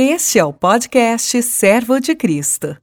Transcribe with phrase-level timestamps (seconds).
[0.00, 2.76] Este é o podcast Servo de Cristo.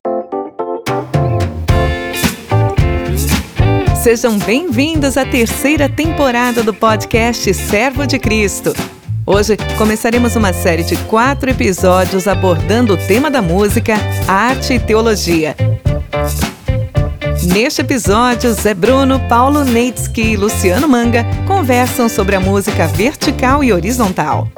[4.03, 8.73] Sejam bem-vindos à terceira temporada do podcast Servo de Cristo.
[9.25, 13.93] Hoje começaremos uma série de quatro episódios abordando o tema da música,
[14.27, 15.55] arte e teologia.
[17.43, 23.71] Neste episódio, Zé Bruno, Paulo Neitsky e Luciano Manga conversam sobre a música vertical e
[23.71, 24.49] horizontal.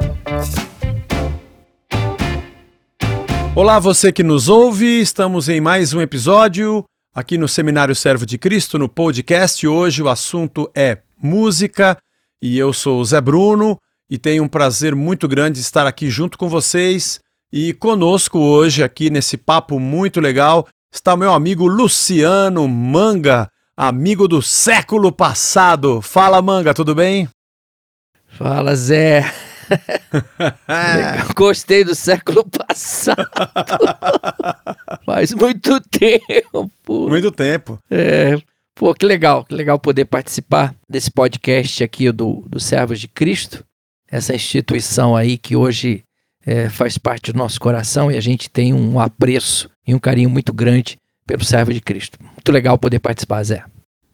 [3.57, 8.37] Olá, você que nos ouve, estamos em mais um episódio aqui no Seminário Servo de
[8.37, 9.65] Cristo, no podcast.
[9.65, 11.97] Hoje o assunto é música
[12.39, 13.75] e eu sou o Zé Bruno
[14.07, 17.19] e tenho um prazer muito grande estar aqui junto com vocês
[17.51, 24.27] e conosco hoje aqui nesse papo muito legal está o meu amigo Luciano Manga, amigo
[24.27, 25.99] do século passado.
[25.99, 27.27] Fala, Manga, tudo bem?
[28.27, 29.46] Fala, Zé.
[31.35, 33.27] Gostei do século passado.
[35.05, 36.71] Faz muito tempo.
[36.87, 37.79] Muito tempo.
[37.89, 38.37] É,
[38.75, 43.63] pô, que legal, que legal poder participar desse podcast aqui do, do Servos de Cristo,
[44.09, 46.03] essa instituição aí que hoje
[46.45, 50.29] é, faz parte do nosso coração e a gente tem um apreço e um carinho
[50.29, 52.17] muito grande pelo servo de Cristo.
[52.21, 53.65] Muito legal poder participar, Zé.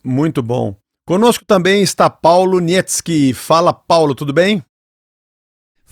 [0.04, 0.76] Muito bom.
[1.06, 3.34] Conosco também está Paulo Nietzsche.
[3.34, 4.64] Fala, Paulo, tudo bem?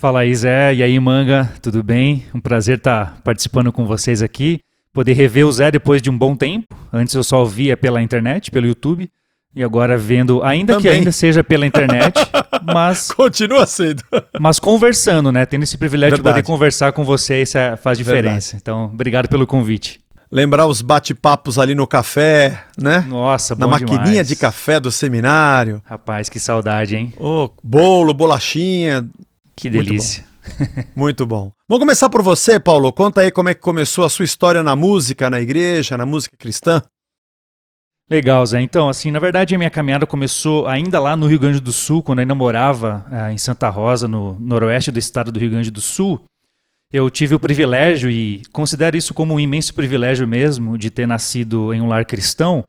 [0.02, 0.73] Fala aí, Zé.
[0.73, 2.25] E aí, Manga, tudo bem?
[2.33, 4.59] Um prazer estar participando com vocês aqui.
[4.91, 6.75] Poder rever o Zé depois de um bom tempo.
[6.91, 9.08] Antes eu só via pela internet, pelo YouTube.
[9.55, 10.91] E agora vendo, ainda Também.
[10.91, 12.16] que ainda seja pela internet,
[12.66, 13.11] mas.
[13.11, 14.02] Continua sendo.
[14.39, 15.45] mas conversando, né?
[15.45, 16.38] Tendo esse privilégio Verdade.
[16.38, 18.53] de poder conversar com você, isso é, faz diferença.
[18.53, 18.58] Verdade.
[18.59, 20.02] Então, obrigado pelo convite.
[20.31, 23.05] Lembrar os bate-papos ali no café, né?
[23.08, 24.27] Nossa, bom Na maquininha demais.
[24.30, 25.80] de café do seminário.
[25.86, 27.13] Rapaz, que saudade, hein?
[27.19, 29.08] Oh, bolo, bolachinha.
[29.55, 30.25] Que delícia.
[30.55, 30.91] Muito bom.
[30.95, 31.52] Muito bom.
[31.67, 32.91] Vamos começar por você, Paulo.
[32.91, 36.35] Conta aí como é que começou a sua história na música, na igreja, na música
[36.38, 36.81] cristã.
[38.11, 38.59] Legal, Zé.
[38.59, 42.03] Então, assim, na verdade a minha caminhada começou ainda lá no Rio Grande do Sul,
[42.03, 45.71] quando eu ainda morava uh, em Santa Rosa, no noroeste do estado do Rio Grande
[45.71, 46.21] do Sul.
[46.92, 51.73] Eu tive o privilégio, e considero isso como um imenso privilégio mesmo, de ter nascido
[51.73, 52.65] em um lar cristão.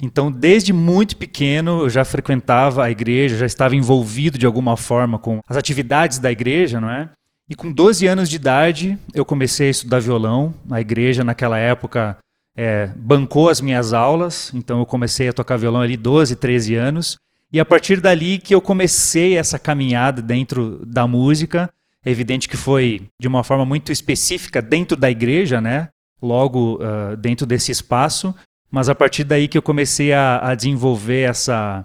[0.00, 5.18] Então, desde muito pequeno, eu já frequentava a igreja, já estava envolvido de alguma forma
[5.18, 7.10] com as atividades da igreja, não é?
[7.48, 10.54] E com 12 anos de idade, eu comecei a estudar violão.
[10.70, 12.16] A igreja, naquela época,
[12.56, 17.18] é, bancou as minhas aulas, então eu comecei a tocar violão ali 12, 13 anos.
[17.52, 21.70] E a partir dali que eu comecei essa caminhada dentro da música,
[22.04, 25.88] é evidente que foi de uma forma muito específica dentro da igreja, né?
[26.20, 28.34] Logo uh, dentro desse espaço,
[28.74, 31.84] mas a partir daí que eu comecei a, a desenvolver essa,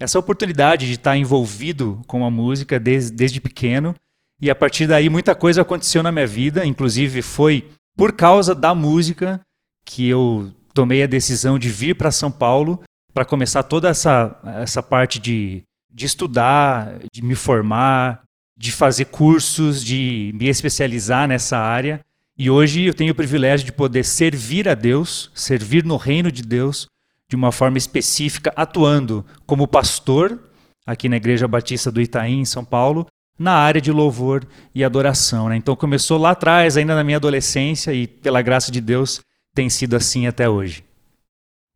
[0.00, 3.94] essa oportunidade de estar envolvido com a música desde, desde pequeno.
[4.42, 8.74] E a partir daí muita coisa aconteceu na minha vida, inclusive foi por causa da
[8.74, 9.40] música
[9.86, 14.82] que eu tomei a decisão de vir para São Paulo para começar toda essa, essa
[14.82, 18.24] parte de, de estudar, de me formar,
[18.58, 22.00] de fazer cursos, de me especializar nessa área.
[22.36, 26.42] E hoje eu tenho o privilégio de poder servir a Deus, servir no reino de
[26.42, 26.88] Deus
[27.28, 30.38] de uma forma específica, atuando como pastor
[30.84, 33.06] aqui na Igreja Batista do Itaim, em São Paulo,
[33.38, 35.48] na área de louvor e adoração.
[35.48, 35.56] Né?
[35.56, 39.20] Então começou lá atrás, ainda na minha adolescência, e pela graça de Deus
[39.54, 40.84] tem sido assim até hoje.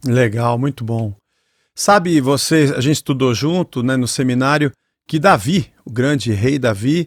[0.04, 1.14] Legal, muito bom.
[1.74, 4.72] Sabe, você, a gente estudou junto, né, no seminário,
[5.06, 7.06] que Davi, o grande rei Davi,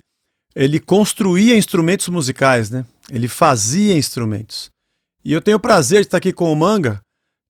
[0.56, 2.86] ele construía instrumentos musicais, né?
[3.10, 4.70] Ele fazia instrumentos.
[5.24, 7.02] E eu tenho o prazer de estar aqui com o Manga,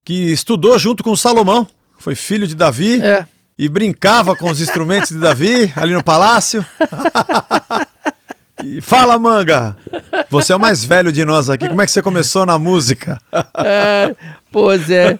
[0.06, 1.68] que estudou junto com o Salomão,
[1.98, 3.26] foi filho de Davi é.
[3.58, 6.66] e brincava com os instrumentos de Davi ali no palácio.
[8.64, 9.76] E fala, Manga!
[10.30, 11.68] Você é o mais velho de nós aqui.
[11.68, 13.20] Como é que você começou na música?
[13.58, 14.16] É,
[14.52, 15.20] pô, Zé,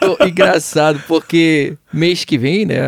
[0.00, 2.80] tô, engraçado, porque mês que vem, né?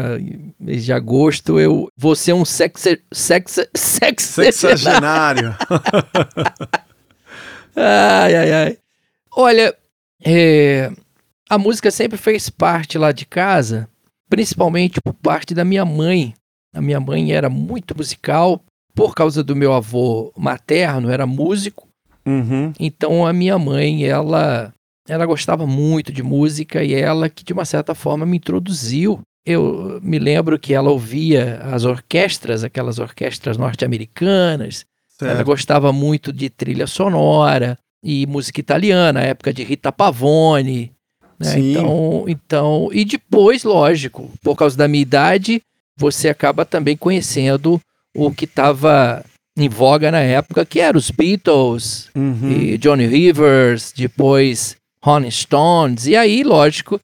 [0.59, 5.57] Mês de agosto, eu vou ser um sex, sex, sex, sexagenário.
[7.77, 8.79] ai, ai, ai.
[9.37, 9.75] Olha,
[10.25, 10.93] é,
[11.49, 13.88] a música sempre fez parte lá de casa,
[14.29, 16.35] principalmente por parte da minha mãe.
[16.73, 18.61] A minha mãe era muito musical,
[18.94, 21.88] por causa do meu avô materno, era músico.
[22.25, 22.73] Uhum.
[22.79, 24.73] Então a minha mãe, ela,
[25.08, 29.20] ela gostava muito de música e ela que de uma certa forma me introduziu.
[29.44, 34.87] Eu me lembro que ela ouvia as orquestras, aquelas orquestras norte-americanas.
[35.20, 40.93] Ela gostava muito de trilha sonora e música italiana, época de Rita Pavone.
[41.38, 41.58] Né?
[41.58, 45.62] Então, então, e depois, lógico, por causa da minha idade,
[45.96, 47.81] você acaba também conhecendo
[48.14, 49.25] o que estava
[49.56, 52.50] em voga na época, que eram os Beatles Uhum.
[52.50, 56.06] e Johnny Rivers, depois Rolling Stones.
[56.06, 56.99] E aí, lógico,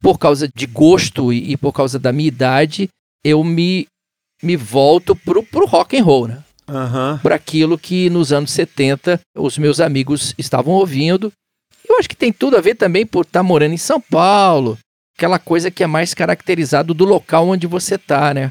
[0.00, 2.88] por causa de gosto e, e por causa da minha idade,
[3.24, 3.86] eu me,
[4.42, 6.42] me volto pro, pro rock and roll, né?
[6.68, 7.18] Aham.
[7.22, 11.32] Por aquilo que nos anos 70 os meus amigos estavam ouvindo.
[11.88, 14.76] Eu acho que tem tudo a ver também por estar morando em São Paulo,
[15.16, 18.50] aquela coisa que é mais caracterizado do local onde você tá, né?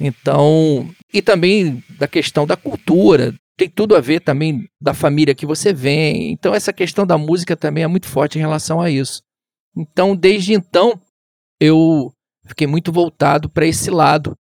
[0.00, 5.46] Então, e também da questão da cultura, tem tudo a ver também da família que
[5.46, 6.32] você vem.
[6.32, 9.22] Então, essa questão da música também é muito forte em relação a isso.
[9.76, 11.00] Então, desde então,
[11.60, 12.12] eu
[12.46, 14.34] fiquei muito voltado para esse lado.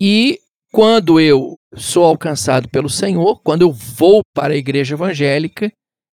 [0.00, 0.38] E
[0.72, 5.72] quando eu sou alcançado pelo Senhor, quando eu vou para a igreja evangélica,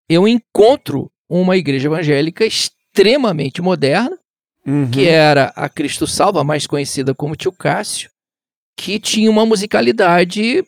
[0.09, 4.17] eu encontro uma igreja evangélica extremamente moderna,
[4.65, 4.91] Uhum.
[4.91, 8.09] que era a Cristo Salva, mais conhecida como Tio Cássio,
[8.77, 10.63] que tinha uma musicalidade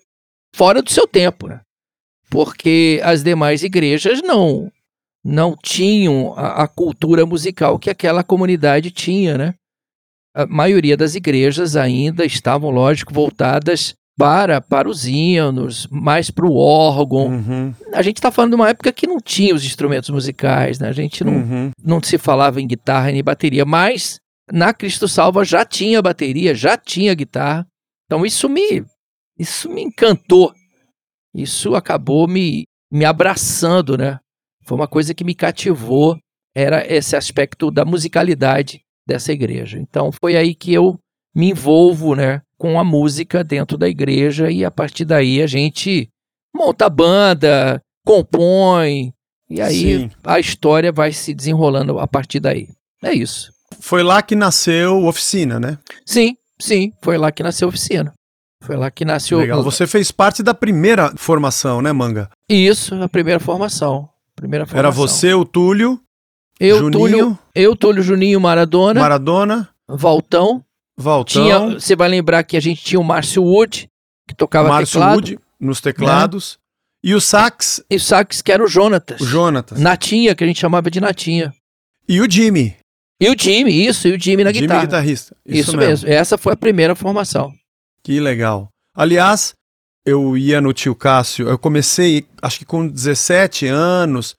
[0.55, 1.61] fora do seu tempo, né?
[2.29, 4.71] Porque as demais igrejas não
[5.23, 9.53] não tinham a, a cultura musical que aquela comunidade tinha, né?
[10.33, 16.55] A maioria das igrejas ainda estavam, lógico, voltadas para, para os hinos, mais para o
[16.55, 17.27] órgão.
[17.27, 17.73] Uhum.
[17.93, 20.87] A gente está falando de uma época que não tinha os instrumentos musicais, né?
[20.87, 21.71] A gente não, Uhum.
[21.83, 24.19] não se falava em guitarra nem bateria, mas
[24.51, 27.65] na Cristo Salva já tinha bateria, já tinha guitarra.
[28.09, 28.83] Então isso me
[29.37, 30.51] isso me encantou.
[31.33, 34.17] Isso acabou me me abraçando, né?
[34.65, 36.17] Foi uma coisa que me cativou,
[36.55, 39.77] era esse aspecto da musicalidade dessa igreja.
[39.77, 40.99] Então foi aí que eu
[41.35, 46.09] me envolvo, né, com a música dentro da igreja e a partir daí a gente
[46.53, 49.13] monta a banda, compõe,
[49.47, 50.11] e aí Sim.
[50.23, 52.67] a história vai se desenrolando a partir daí.
[53.03, 53.51] É isso.
[53.79, 55.77] Foi lá que nasceu Oficina, né?
[56.03, 58.13] Sim, sim, foi lá que nasceu a oficina.
[58.63, 59.39] Foi lá que nasceu.
[59.39, 59.63] Legal.
[59.63, 62.29] Você fez parte da primeira formação, né, Manga?
[62.49, 64.09] Isso, a primeira formação.
[64.35, 64.79] Primeira formação.
[64.79, 65.99] Era você, o Túlio,
[66.59, 70.63] eu, Juninho, Túlio, eu, Túlio, Juninho, Maradona, Maradona, Valtão.
[70.97, 73.89] Valtão, Tinha, você vai lembrar que a gente tinha o Márcio Wood,
[74.27, 76.59] que tocava Márcio teclado, Wood nos teclados,
[77.01, 79.21] e o sax, e o sax que era o Jonatas.
[79.21, 81.53] o Jonatas, Natinha, que a gente chamava de Natinha.
[82.07, 82.75] e o Jimmy,
[83.19, 84.85] E o Jimmy, isso, e o Jimmy na Jimmy guitarra.
[84.85, 85.35] guitarrista.
[85.45, 86.07] Isso, mesmo.
[86.09, 87.53] Essa foi a primeira formação.
[88.01, 88.69] Que legal.
[88.95, 89.53] Aliás,
[90.05, 94.35] eu ia no tio Cássio, eu comecei, acho que com 17 anos.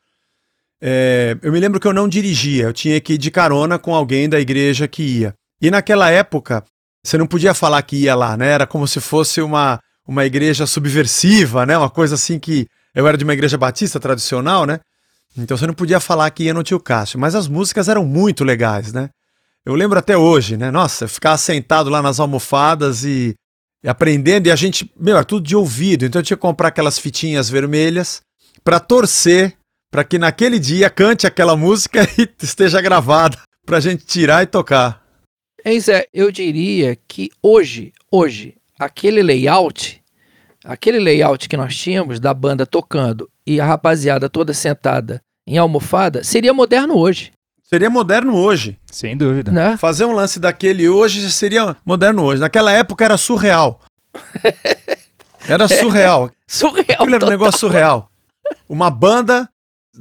[0.81, 3.95] é, eu me lembro que eu não dirigia, eu tinha que ir de carona com
[3.95, 5.35] alguém da igreja que ia.
[5.61, 6.65] E naquela época,
[7.05, 8.49] você não podia falar que ia lá, né?
[8.49, 11.77] Era como se fosse uma, uma igreja subversiva, né?
[11.77, 12.67] Uma coisa assim que.
[12.93, 14.81] Eu era de uma igreja batista tradicional, né?
[15.37, 17.19] Então você não podia falar que ia no tio Cássio.
[17.19, 19.11] Mas as músicas eram muito legais, né?
[19.65, 20.71] Eu lembro até hoje, né?
[20.71, 23.35] Nossa, ficar sentado lá nas almofadas e,
[23.85, 26.05] e aprendendo, e a gente, meu, era tudo de ouvido.
[26.05, 28.23] Então eu tinha que comprar aquelas fitinhas vermelhas
[28.65, 29.57] para torcer
[29.91, 33.37] para que naquele dia cante aquela música e esteja gravada
[33.67, 35.05] pra gente tirar e tocar.
[35.65, 40.03] Hein, Zé, eu diria que hoje, hoje, aquele layout,
[40.65, 46.23] aquele layout que nós tínhamos da banda tocando e a rapaziada toda sentada em almofada,
[46.23, 47.33] seria moderno hoje,
[47.63, 48.77] Seria moderno hoje.
[48.91, 49.53] Sem dúvida.
[49.53, 49.77] né?
[49.77, 52.41] Fazer um lance daquele hoje seria moderno hoje.
[52.41, 53.81] Naquela época era surreal.
[55.49, 56.31] Era surreal.
[56.47, 57.01] Surreal.
[57.01, 58.11] Aquilo era um negócio surreal.
[58.69, 59.49] Uma banda,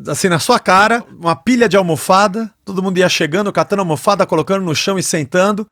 [0.07, 4.65] assim, na sua cara, uma pilha de almofada, todo mundo ia chegando, catando almofada, colocando
[4.65, 5.65] no chão e sentando.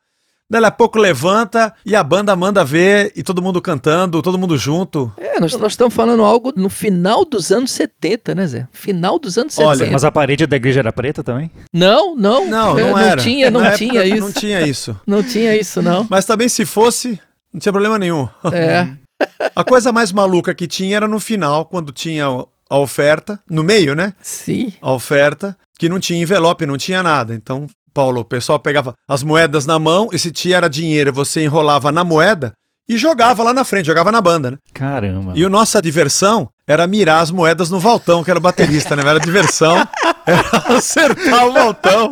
[0.49, 4.57] Daí a pouco levanta e a banda manda ver e todo mundo cantando, todo mundo
[4.57, 5.11] junto.
[5.17, 8.67] É, nós, nós estamos falando algo no final dos anos 70, né, Zé?
[8.71, 9.91] Final dos anos Olha, 70.
[9.91, 11.51] Mas a parede da igreja era preta também?
[11.73, 12.47] Não, não.
[12.47, 13.21] Não, é, não era.
[13.21, 14.21] tinha, não Na tinha época isso.
[14.25, 15.01] Não tinha isso.
[15.05, 16.07] Não tinha isso, não.
[16.09, 17.19] Mas também se fosse,
[17.51, 18.27] não tinha problema nenhum.
[18.53, 18.87] É.
[19.55, 22.25] A coisa mais maluca que tinha era no final, quando tinha
[22.69, 24.13] a oferta, no meio, né?
[24.21, 24.73] Sim.
[24.81, 27.33] a oferta, que não tinha envelope, não tinha nada.
[27.33, 27.65] Então,
[27.97, 31.91] Paulo, o pessoal pegava as moedas na mão e se tinha era dinheiro, você enrolava
[31.91, 32.53] na moeda
[32.87, 34.57] e jogava lá na frente, jogava na banda, né?
[34.71, 35.33] Caramba.
[35.35, 39.01] E a nossa diversão era mirar as moedas no Valtão, que era o baterista, né?
[39.01, 39.75] Era diversão,
[40.27, 42.11] era acertar o Valtão.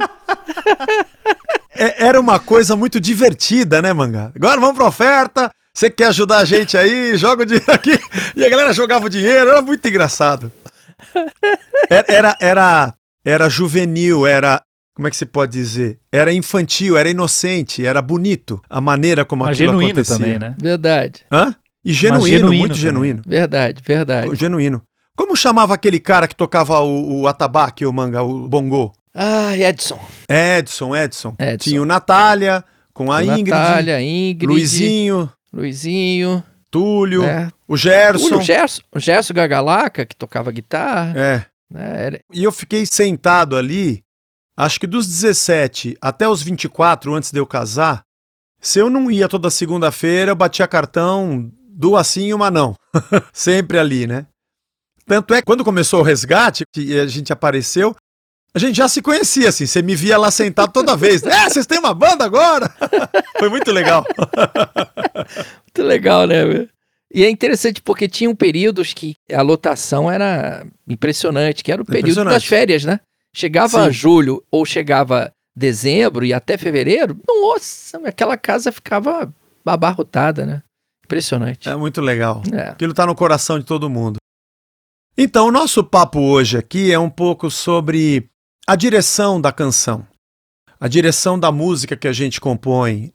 [1.76, 4.32] É- Era uma coisa muito divertida, né, Mangá?
[4.36, 5.52] Agora vamos pra oferta.
[5.72, 7.16] Você quer ajudar a gente aí?
[7.16, 8.00] Joga o dinheiro aqui.
[8.36, 10.52] E a galera jogava o dinheiro, era muito engraçado.
[11.90, 14.62] Era, era, era, era juvenil, era.
[14.96, 16.00] Como é que se pode dizer?
[16.12, 20.18] Era infantil, era inocente, era bonito a maneira como Mas aquilo genuíno acontecia.
[20.18, 20.56] também, né?
[20.58, 21.22] Verdade.
[21.32, 21.54] Hã?
[21.84, 22.82] E genuíno, genuíno muito também.
[22.82, 23.22] genuíno.
[23.28, 24.36] Verdade, verdade.
[24.36, 24.82] Genuíno.
[25.18, 28.92] Como chamava aquele cara que tocava o, o atabaque, o manga, o bongô?
[29.14, 30.00] Ah, Edson.
[30.30, 31.36] Edson, Edson.
[31.40, 31.70] Edson.
[31.70, 34.46] Tinha o Natália, com a Ingrid, Natália, Ingrid.
[34.48, 36.44] Luizinho, Luizinho.
[36.72, 37.24] Túlio.
[37.24, 38.38] É, O Gerson.
[38.38, 41.14] O Gerson, o Gerson Gagalaca, que tocava guitarra.
[41.18, 41.46] É.
[41.72, 44.04] né, era- E eu fiquei sentado ali,
[44.56, 48.04] acho que dos 17 até os 24, antes de eu casar.
[48.62, 52.76] Se eu não ia toda segunda-feira, eu batia cartão, duas sim e uma não.
[53.34, 54.26] Sempre ali, né?
[55.06, 57.96] Tanto é que quando começou o resgate, que a gente apareceu,
[58.56, 59.66] a gente já se conhecia, assim.
[59.66, 61.22] Você me via lá sentado toda vez.
[61.24, 62.74] É, vocês têm uma banda agora?
[63.38, 64.06] Foi muito legal.
[65.76, 66.46] Muito legal, né?
[66.46, 66.70] meu?
[67.14, 72.24] E é interessante porque tinham períodos que a lotação era impressionante, que era o período
[72.24, 73.02] das férias, né?
[73.36, 73.92] Chegava Sim.
[73.92, 79.34] julho ou chegava dezembro e até fevereiro, nossa, aquela casa ficava
[79.66, 80.64] abarrotada, né?
[81.04, 81.68] Impressionante.
[81.68, 82.42] É muito legal.
[82.54, 82.70] É.
[82.70, 84.18] Aquilo está no coração de todo mundo.
[85.18, 88.30] Então, o nosso papo hoje aqui é um pouco sobre
[88.66, 90.08] a direção da canção,
[90.80, 93.14] a direção da música que a gente compõe.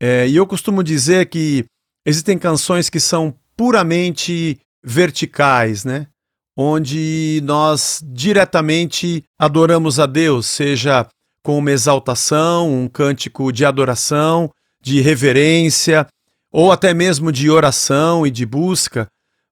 [0.00, 1.64] É, e eu costumo dizer que
[2.06, 6.08] existem canções que são puramente verticais, né?
[6.56, 11.06] Onde nós diretamente adoramos a Deus, seja
[11.42, 16.06] com uma exaltação, um cântico de adoração, de reverência,
[16.52, 19.08] ou até mesmo de oração e de busca,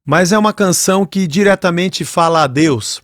[0.07, 3.03] mas é uma canção que diretamente fala a Deus.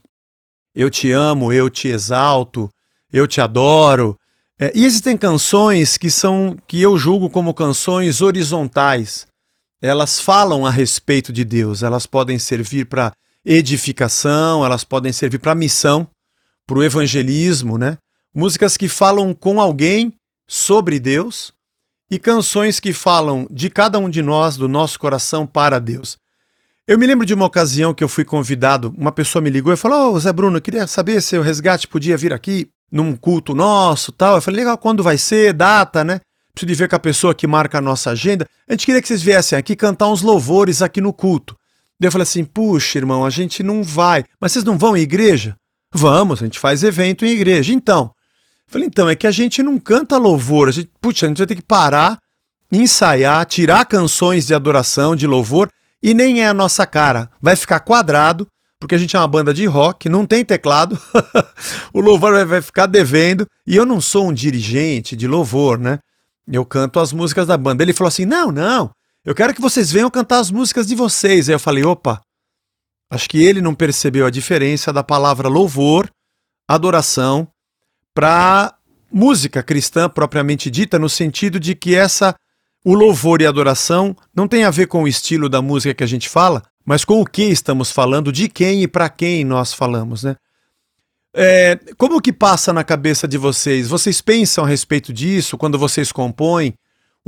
[0.75, 2.71] Eu te amo, eu te exalto,
[3.12, 4.17] eu te adoro.
[4.59, 9.26] É, e existem canções que são que eu julgo como canções horizontais.
[9.83, 13.12] Elas falam a respeito de Deus, elas podem servir para
[13.49, 16.07] edificação, elas podem servir para missão,
[16.67, 17.97] para o evangelismo, né?
[18.35, 20.12] Músicas que falam com alguém
[20.47, 21.50] sobre Deus
[22.11, 26.19] e canções que falam de cada um de nós, do nosso coração para Deus.
[26.87, 29.76] Eu me lembro de uma ocasião que eu fui convidado, uma pessoa me ligou e
[29.76, 34.12] falou: Ô Zé Bruno, queria saber se o resgate podia vir aqui num culto nosso
[34.12, 34.37] tal.
[34.37, 36.21] Eu falei: legal, quando vai ser, data, né?
[36.52, 38.47] Preciso de ver com a pessoa que marca a nossa agenda.
[38.69, 41.57] A gente queria que vocês viessem aqui cantar uns louvores aqui no culto.
[42.00, 44.25] Daí eu falei assim: puxa, irmão, a gente não vai.
[44.40, 45.57] Mas vocês não vão em igreja?
[45.93, 47.73] Vamos, a gente faz evento em igreja.
[47.73, 48.12] Então,
[48.67, 50.69] eu falei, então, é que a gente não canta louvor.
[50.69, 52.19] A gente, putz, a gente vai ter que parar,
[52.71, 55.71] ensaiar, tirar canções de adoração, de louvor,
[56.02, 57.31] e nem é a nossa cara.
[57.40, 58.47] Vai ficar quadrado,
[58.78, 61.00] porque a gente é uma banda de rock, não tem teclado.
[61.93, 63.47] o louvor vai ficar devendo.
[63.67, 65.99] E eu não sou um dirigente de louvor, né?
[66.47, 67.83] Eu canto as músicas da banda.
[67.83, 68.90] Ele falou assim: não, não,
[69.28, 71.50] eu quero que vocês venham cantar as músicas de vocês.
[71.50, 72.23] Aí eu falei: opa,
[73.11, 76.11] acho que ele não percebeu a diferença da palavra louvor,
[76.66, 77.47] adoração,
[78.14, 78.75] para
[79.12, 82.35] música cristã propriamente dita, no sentido de que essa
[82.82, 86.04] o louvor e a adoração não tem a ver com o estilo da música que
[86.04, 89.75] a gente fala, mas com o que estamos falando, de quem e para quem nós
[89.75, 90.37] falamos, né?
[91.37, 93.88] É, como que passa na cabeça de vocês?
[93.88, 96.73] Vocês pensam a respeito disso quando vocês compõem?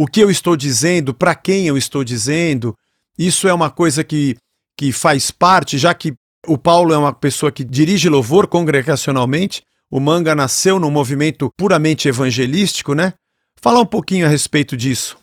[0.03, 1.13] O que eu estou dizendo?
[1.13, 2.75] Para quem eu estou dizendo?
[3.19, 4.35] Isso é uma coisa que,
[4.75, 6.15] que faz parte, já que
[6.47, 12.09] o Paulo é uma pessoa que dirige louvor congregacionalmente, o Manga nasceu num movimento puramente
[12.09, 13.13] evangelístico, né?
[13.61, 15.19] Fala um pouquinho a respeito disso.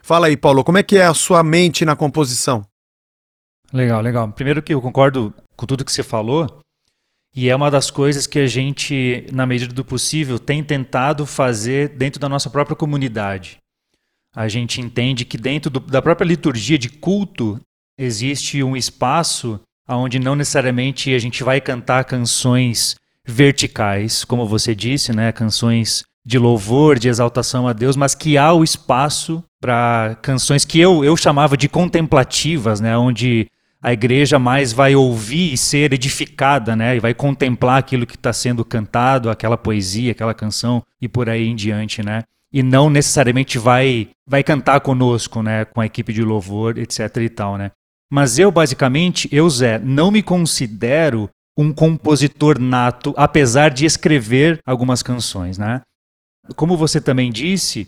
[0.00, 2.64] Fala aí, Paulo, como é que é a sua mente na composição?
[3.72, 4.30] Legal, legal.
[4.30, 6.60] Primeiro que eu concordo com tudo que você falou,
[7.34, 11.88] e é uma das coisas que a gente, na medida do possível, tem tentado fazer
[11.88, 13.58] dentro da nossa própria comunidade.
[14.34, 17.60] A gente entende que dentro do- da própria liturgia de culto
[17.98, 22.94] existe um espaço onde não necessariamente a gente vai cantar canções
[23.26, 25.32] verticais, como você disse, né?
[25.32, 30.78] Canções de louvor, de exaltação a Deus, mas que há o espaço para canções que
[30.78, 32.96] eu, eu chamava de contemplativas, né?
[32.96, 33.48] Onde
[33.82, 36.96] a igreja mais vai ouvir e ser edificada, né?
[36.96, 41.46] E vai contemplar aquilo que está sendo cantado, aquela poesia, aquela canção e por aí
[41.46, 42.22] em diante, né?
[42.52, 45.64] E não necessariamente vai vai cantar conosco, né?
[45.64, 47.70] Com a equipe de louvor, etc e tal, né?
[48.12, 55.02] Mas eu basicamente, eu Zé, não me considero um compositor nato, apesar de escrever algumas
[55.02, 55.82] canções, né?
[56.56, 57.86] Como você também disse,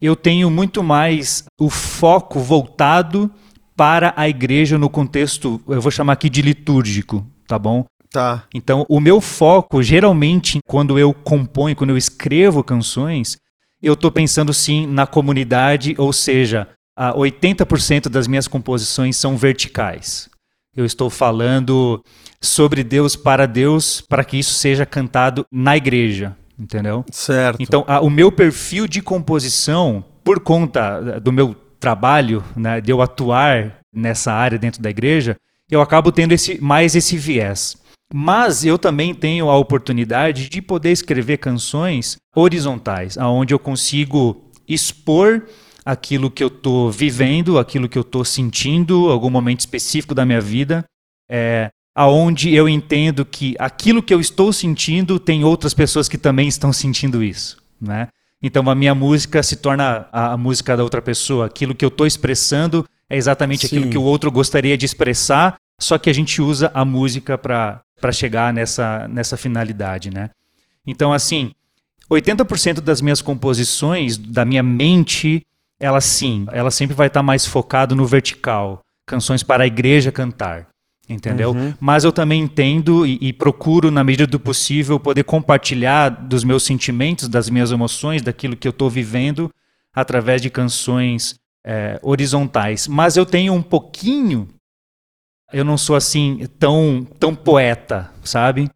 [0.00, 3.30] eu tenho muito mais o foco voltado
[3.76, 7.86] para a igreja no contexto, eu vou chamar aqui de litúrgico, tá bom?
[8.10, 8.44] Tá.
[8.52, 13.38] Então, o meu foco, geralmente, quando eu componho, quando eu escrevo canções,
[13.82, 20.28] eu estou pensando sim na comunidade, ou seja, a 80% das minhas composições são verticais.
[20.74, 22.02] Eu estou falando
[22.40, 27.04] sobre Deus para Deus, para que isso seja cantado na igreja, entendeu?
[27.10, 27.60] Certo.
[27.60, 33.02] Então, a- o meu perfil de composição, por conta do meu trabalho, né, de eu
[33.02, 35.36] atuar nessa área dentro da igreja,
[35.70, 37.76] eu acabo tendo esse, mais esse viés.
[38.12, 45.42] Mas eu também tenho a oportunidade de poder escrever canções horizontais, aonde eu consigo expor
[45.84, 50.40] aquilo que eu estou vivendo, aquilo que eu estou sentindo, algum momento específico da minha
[50.40, 50.84] vida,
[51.28, 56.48] é, aonde eu entendo que aquilo que eu estou sentindo tem outras pessoas que também
[56.48, 58.08] estão sentindo isso, né?
[58.42, 61.46] Então a minha música se torna a, a música da outra pessoa.
[61.46, 63.76] Aquilo que eu estou expressando é exatamente Sim.
[63.76, 67.82] aquilo que o outro gostaria de expressar, só que a gente usa a música para
[68.12, 70.30] chegar nessa, nessa finalidade, né?
[70.86, 71.52] Então, assim,
[72.10, 75.46] 80% das minhas composições, da minha mente,
[75.78, 78.82] ela sim, ela sempre vai estar tá mais focado no vertical.
[79.06, 80.72] Canções para a igreja cantar
[81.08, 81.50] entendeu?
[81.50, 81.74] Uhum.
[81.80, 86.62] Mas eu também entendo e, e, procuro, na medida do possível, poder compartilhar dos meus
[86.62, 89.50] sentimentos, das minhas emoções, daquilo que eu estou vivendo,
[89.94, 92.88] através de canções é, horizontais.
[92.88, 94.48] Mas eu tenho um pouquinho.
[95.52, 98.70] Eu não sou assim tão, tão poeta, sabe?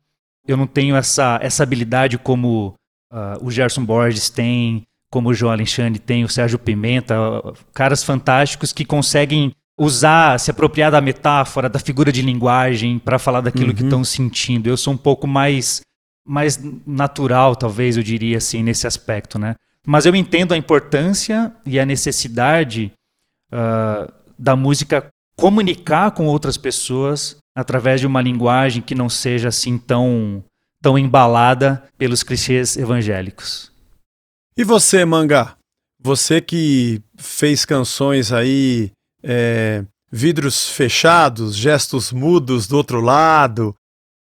[0.47, 2.75] Eu não tenho essa, essa habilidade como
[3.13, 7.17] uh, o Gerson Borges tem, como o João Alexandre tem, o Sérgio Pimenta,
[7.73, 13.41] caras fantásticos que conseguem usar, se apropriar da metáfora, da figura de linguagem para falar
[13.41, 13.75] daquilo uhum.
[13.75, 14.69] que estão sentindo.
[14.69, 15.81] Eu sou um pouco mais
[16.29, 19.55] mais natural, talvez eu diria assim, nesse aspecto, né?
[19.87, 22.93] Mas eu entendo a importância e a necessidade
[23.53, 25.07] uh, da música
[25.39, 30.43] comunicar com outras pessoas através de uma linguagem que não seja assim tão
[30.83, 33.73] tão embalada pelos clichês evangélicos.
[34.57, 35.57] E você, Manga?
[36.01, 43.75] Você que fez canções aí é, vidros fechados, gestos mudos do outro lado.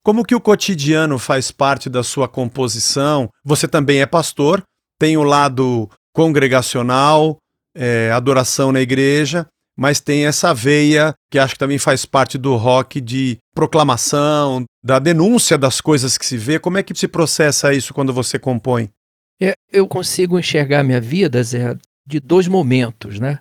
[0.02, 3.28] Como que o cotidiano faz parte da sua composição?
[3.44, 4.62] Você também é pastor,
[4.98, 7.36] tem o lado congregacional,
[7.74, 12.56] é, adoração na igreja, mas tem essa veia que acho que também faz parte do
[12.56, 16.58] rock de proclamação, da denúncia das coisas que se vê.
[16.58, 18.90] Como é que se processa isso quando você compõe?
[19.40, 21.76] É, eu consigo enxergar minha vida, Zé,
[22.06, 23.38] de dois momentos, né?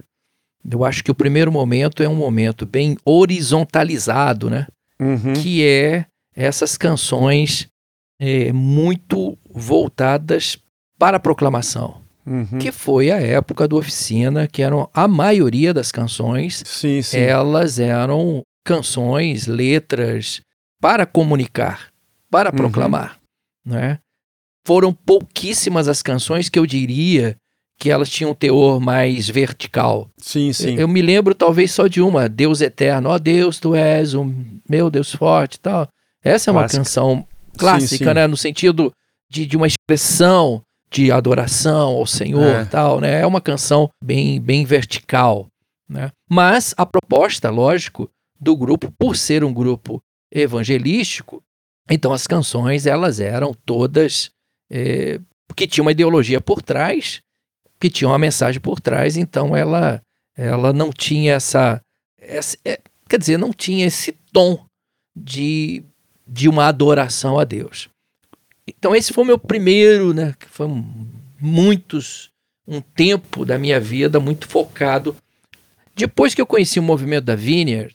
[0.70, 4.68] Eu acho que o primeiro momento é um momento bem horizontalizado, né?
[5.00, 5.34] Uhum.
[5.34, 7.68] Que é essas canções
[8.20, 10.58] é, muito voltadas
[10.98, 12.03] para a proclamação.
[12.25, 12.57] Uhum.
[12.59, 17.17] Que foi a época do oficina, que eram a maioria das canções, sim, sim.
[17.17, 20.41] elas eram canções, letras
[20.79, 21.89] para comunicar,
[22.29, 22.55] para uhum.
[22.55, 23.17] proclamar,
[23.65, 23.99] né?
[24.65, 27.36] Foram pouquíssimas as canções que eu diria
[27.77, 30.09] que elas tinham um teor mais vertical.
[30.17, 30.75] Sim, sim.
[30.75, 33.09] Eu me lembro talvez só de uma, Deus Eterno.
[33.09, 34.33] Ó oh, Deus, tu és o
[34.69, 35.89] meu Deus forte e tal.
[36.23, 36.79] Essa é uma Clássica.
[36.79, 38.13] canção clássica, sim, sim.
[38.13, 38.25] né?
[38.25, 38.93] No sentido
[39.29, 42.65] de, de uma expressão de adoração ao Senhor é.
[42.65, 43.21] tal, né?
[43.21, 45.47] É uma canção bem, bem vertical,
[45.89, 46.12] né?
[46.29, 49.99] Mas a proposta, lógico, do grupo, por ser um grupo
[50.32, 51.41] evangelístico,
[51.89, 54.29] então as canções, elas eram todas...
[54.71, 55.19] É,
[55.56, 57.21] que tinha uma ideologia por trás
[57.84, 60.01] que tinha uma mensagem por trás, então ela,
[60.38, 61.82] ela não tinha essa,
[62.17, 62.79] essa é,
[63.10, 64.65] quer dizer, não tinha esse tom
[65.13, 65.84] de,
[66.25, 67.89] de uma adoração a Deus.
[68.67, 70.67] Então esse foi o meu primeiro, né, que foi
[71.39, 72.32] muitos
[72.67, 75.15] um tempo da minha vida muito focado.
[75.95, 77.93] Depois que eu conheci o movimento da Vineyard,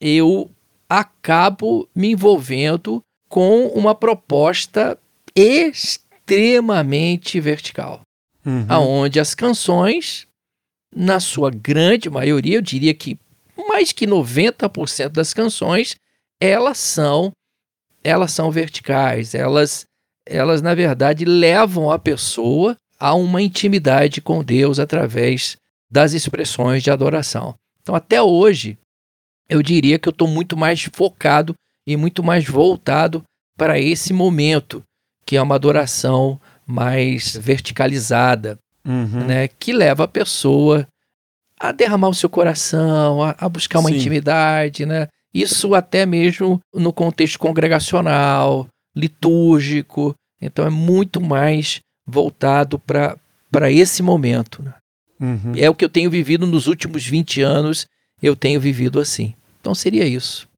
[0.00, 0.50] eu
[0.88, 4.98] acabo me envolvendo com uma proposta
[5.34, 8.02] extremamente vertical
[8.44, 8.66] uhum.
[8.68, 10.26] aonde as canções,
[10.94, 13.18] na sua grande maioria, eu diria que
[13.68, 15.96] mais que 90% das canções,
[16.40, 17.32] elas são
[18.02, 19.86] elas são verticais, elas
[20.26, 25.56] elas na verdade levam a pessoa a uma intimidade com Deus através
[25.90, 27.54] das expressões de adoração.
[27.82, 28.78] Então até hoje
[29.48, 31.54] eu diria que eu estou muito mais focado
[31.86, 33.22] e muito mais voltado
[33.56, 34.82] para esse momento,
[35.26, 39.26] que é uma adoração mais verticalizada, uhum.
[39.26, 40.86] né, que leva a pessoa
[41.60, 43.96] a derramar o seu coração, a, a buscar uma Sim.
[43.96, 45.08] intimidade, né?
[45.32, 50.14] Isso até mesmo no contexto congregacional, litúrgico.
[50.40, 54.62] Então é muito mais voltado para esse momento.
[54.62, 54.74] Né?
[55.20, 55.52] Uhum.
[55.56, 57.86] É o que eu tenho vivido nos últimos 20 anos,
[58.22, 59.34] eu tenho vivido assim.
[59.60, 60.48] Então seria isso.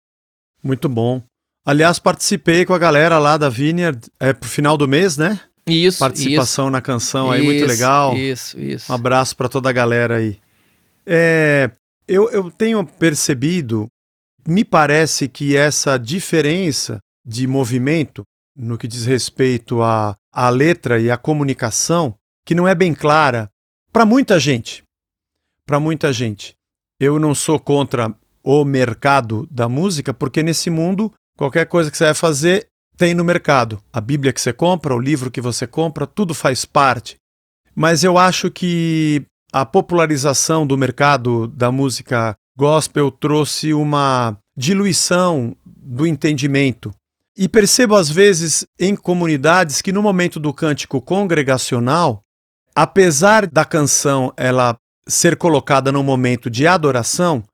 [0.62, 1.22] Muito bom.
[1.64, 5.40] Aliás, participei com a galera lá da Vineyard é, pro final do mês, né?
[5.66, 5.99] Isso.
[5.99, 8.16] Participação isso, na canção aí, isso, muito legal.
[8.16, 8.90] Isso, isso.
[8.90, 10.38] Um abraço para toda a galera aí.
[11.05, 11.70] É,
[12.07, 13.88] eu, eu tenho percebido,
[14.46, 18.22] me parece que essa diferença de movimento
[18.56, 22.14] no que diz respeito à, à letra e à comunicação,
[22.46, 23.50] que não é bem clara
[23.92, 24.82] para muita gente.
[25.66, 26.54] Para muita gente.
[26.98, 32.04] Eu não sou contra o mercado da música, porque nesse mundo, qualquer coisa que você
[32.04, 33.82] vai fazer tem no mercado.
[33.92, 37.16] A Bíblia que você compra, o livro que você compra, tudo faz parte.
[37.74, 46.06] Mas eu acho que a popularização do mercado da música gospel trouxe uma diluição do
[46.06, 46.90] entendimento.
[47.37, 52.22] E percebo às vezes em comunidades que no momento do cântico congregacional,
[52.75, 57.44] apesar da canção ela ser colocada no momento de adoração,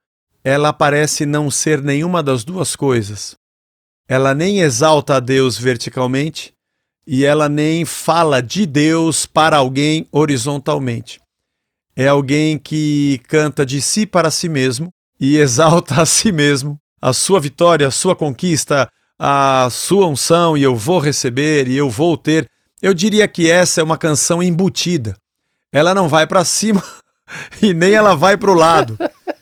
[0.45, 3.35] ela parece não ser nenhuma das duas coisas.
[4.09, 6.53] Ela nem exalta a Deus verticalmente
[7.07, 11.21] e ela nem fala de Deus para alguém horizontalmente.
[11.97, 14.91] É alguém que canta de si para si mesmo
[15.21, 18.89] e exalta a si mesmo, a sua vitória, a sua conquista,
[19.25, 22.51] a sua unção e eu vou receber e eu vou ter.
[22.83, 25.17] Eu diria que essa é uma canção embutida.
[25.71, 26.83] Ela não vai para cima
[27.63, 28.99] e nem ela vai para o lado.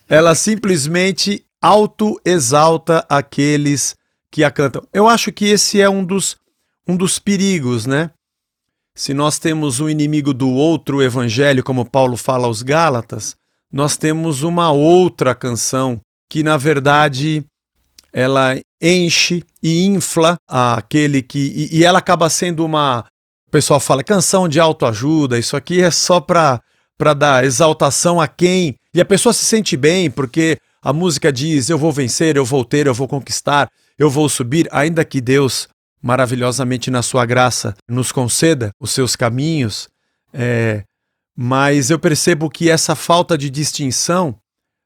[0.06, 3.96] Ela simplesmente auto-exalta aqueles
[4.30, 4.86] que a cantam.
[4.92, 6.36] Eu acho que esse é um dos,
[6.86, 8.10] um dos perigos, né?
[8.94, 13.34] Se nós temos um inimigo do outro evangelho, como Paulo fala aos Gálatas,
[13.72, 17.42] nós temos uma outra canção que, na verdade,
[18.12, 21.38] ela enche e infla aquele que.
[21.38, 23.04] E, e ela acaba sendo uma.
[23.48, 26.62] O pessoal fala canção de autoajuda, isso aqui é só para
[27.16, 28.76] dar exaltação a quem.
[28.94, 32.64] E a pessoa se sente bem, porque a música diz: eu vou vencer, eu vou
[32.64, 33.68] ter, eu vou conquistar,
[33.98, 35.68] eu vou subir, ainda que Deus,
[36.02, 39.88] maravilhosamente na sua graça, nos conceda os seus caminhos.
[40.32, 40.84] É,
[41.36, 44.38] mas eu percebo que essa falta de distinção,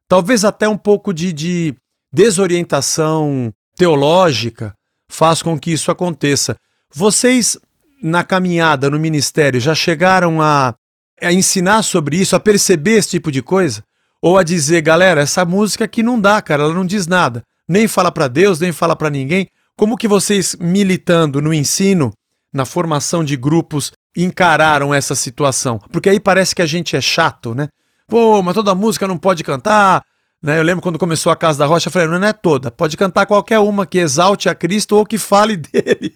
[0.09, 1.75] talvez até um pouco de, de
[2.13, 4.75] desorientação teológica
[5.09, 6.57] faz com que isso aconteça.
[6.93, 7.59] Vocês,
[8.03, 10.75] na caminhada no ministério, já chegaram a,
[11.21, 13.83] a ensinar sobre isso, a perceber esse tipo de coisa?
[14.23, 17.43] Ou a dizer, galera, essa música aqui não dá, cara, ela não diz nada.
[17.69, 19.49] Nem fala para Deus, nem fala para ninguém.
[19.77, 22.13] Como que vocês, militando no ensino,
[22.53, 25.79] na formação de grupos, encararam essa situação?
[25.91, 27.69] Porque aí parece que a gente é chato, né?
[28.07, 30.03] Pô, mas toda música não pode cantar,
[30.45, 30.59] né?
[30.59, 33.25] Eu lembro quando começou a Casa da Rocha, eu falei, não é toda, pode cantar
[33.25, 36.15] qualquer uma que exalte a Cristo ou que fale dele.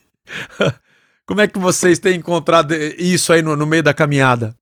[1.26, 4.54] Como é que vocês têm encontrado isso aí no, no meio da caminhada?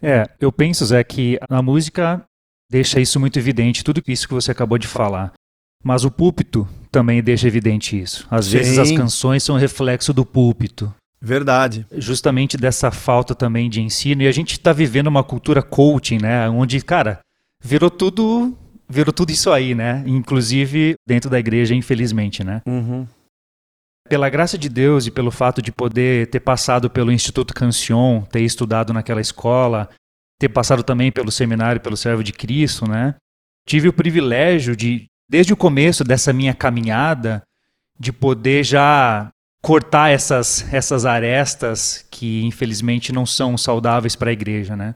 [0.00, 2.24] É, eu penso, Zé, que a música
[2.70, 5.34] deixa isso muito evidente, tudo isso que você acabou de falar.
[5.84, 8.26] Mas o púlpito também deixa evidente isso.
[8.30, 8.52] Às Sim.
[8.52, 10.94] vezes as canções são reflexo do púlpito.
[11.20, 11.86] Verdade.
[11.92, 14.22] Justamente dessa falta também de ensino.
[14.22, 16.48] E a gente está vivendo uma cultura coaching, né?
[16.48, 17.20] Onde, cara,
[17.60, 18.56] virou tudo
[18.88, 20.02] virou tudo isso aí, né?
[20.04, 22.60] Inclusive dentro da igreja, infelizmente, né?
[22.66, 23.06] Uhum.
[24.08, 28.40] Pela graça de Deus e pelo fato de poder ter passado pelo Instituto Cancion, ter
[28.40, 29.88] estudado naquela escola,
[30.40, 33.14] ter passado também pelo seminário, pelo Servo de Cristo, né?
[33.64, 37.42] Tive o privilégio de, desde o começo dessa minha caminhada,
[37.96, 39.30] de poder já
[39.62, 44.94] cortar essas, essas arestas que infelizmente não são saudáveis para a igreja, né?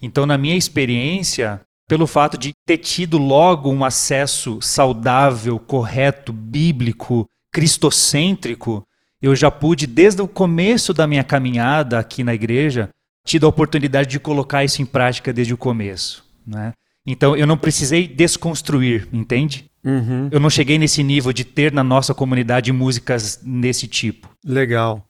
[0.00, 7.28] Então, na minha experiência, pelo fato de ter tido logo um acesso saudável, correto, bíblico,
[7.52, 8.86] cristocêntrico,
[9.20, 12.90] eu já pude, desde o começo da minha caminhada aqui na igreja,
[13.24, 16.24] tido a oportunidade de colocar isso em prática desde o começo.
[16.46, 16.72] Né?
[17.06, 19.66] Então eu não precisei desconstruir, entende?
[19.84, 20.28] Uhum.
[20.30, 24.28] Eu não cheguei nesse nível de ter na nossa comunidade músicas nesse tipo.
[24.44, 25.06] Legal.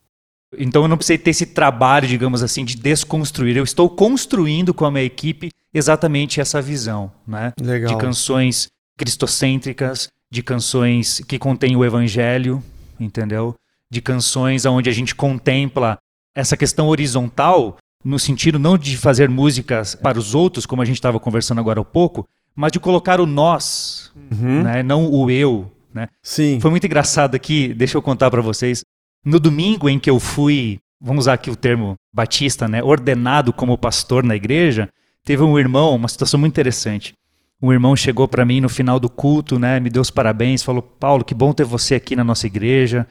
[0.59, 3.57] Então eu não precisei ter esse trabalho, digamos assim, de desconstruir.
[3.57, 7.53] Eu estou construindo com a minha equipe exatamente essa visão, né?
[7.61, 7.93] Legal.
[7.93, 12.63] De canções cristocêntricas, de canções que contêm o evangelho,
[12.99, 13.55] entendeu?
[13.91, 15.99] De canções onde a gente contempla
[16.35, 20.97] essa questão horizontal, no sentido não de fazer músicas para os outros, como a gente
[20.97, 24.63] estava conversando agora há pouco, mas de colocar o nós, uhum.
[24.63, 24.83] né?
[24.83, 25.71] não o eu.
[25.93, 26.09] Né?
[26.23, 26.59] Sim.
[26.61, 28.85] Foi muito engraçado aqui, deixa eu contar para vocês.
[29.25, 33.79] No domingo em que eu fui, vamos usar aqui o termo batista, né, ordenado como
[33.79, 34.91] pastor na igreja,
[35.25, 37.15] teve um irmão, uma situação muito interessante.
[37.63, 40.83] Um irmão chegou para mim no final do culto, né, me deu os parabéns, falou:
[40.83, 43.07] "Paulo, que bom ter você aqui na nossa igreja.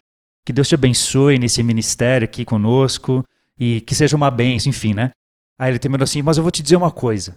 [0.45, 3.25] Que Deus te abençoe nesse ministério aqui conosco
[3.57, 5.09] e que seja uma bênção, enfim, né?"
[5.57, 7.35] Aí ele terminou assim: "Mas eu vou te dizer uma coisa.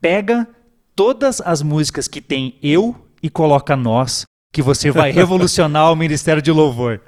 [0.00, 0.48] Pega
[0.96, 6.42] todas as músicas que tem eu e coloca nós que você vai revolucionar o Ministério
[6.42, 7.00] de Louvor.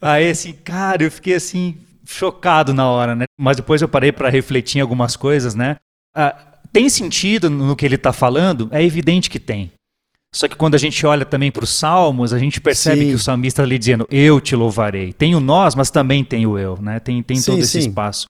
[0.00, 3.24] Aí, assim, cara, eu fiquei assim, chocado na hora, né?
[3.38, 5.76] Mas depois eu parei para refletir em algumas coisas, né?
[6.14, 6.34] Ah,
[6.72, 8.68] tem sentido no que ele está falando?
[8.72, 9.72] É evidente que tem.
[10.34, 13.08] Só que quando a gente olha também para os salmos, a gente percebe sim.
[13.08, 15.12] que o salmista está ali dizendo: Eu te louvarei.
[15.12, 17.00] Tem o nós, mas também tem o eu, né?
[17.00, 17.88] Tem, tem sim, todo esse sim.
[17.88, 18.26] espaço.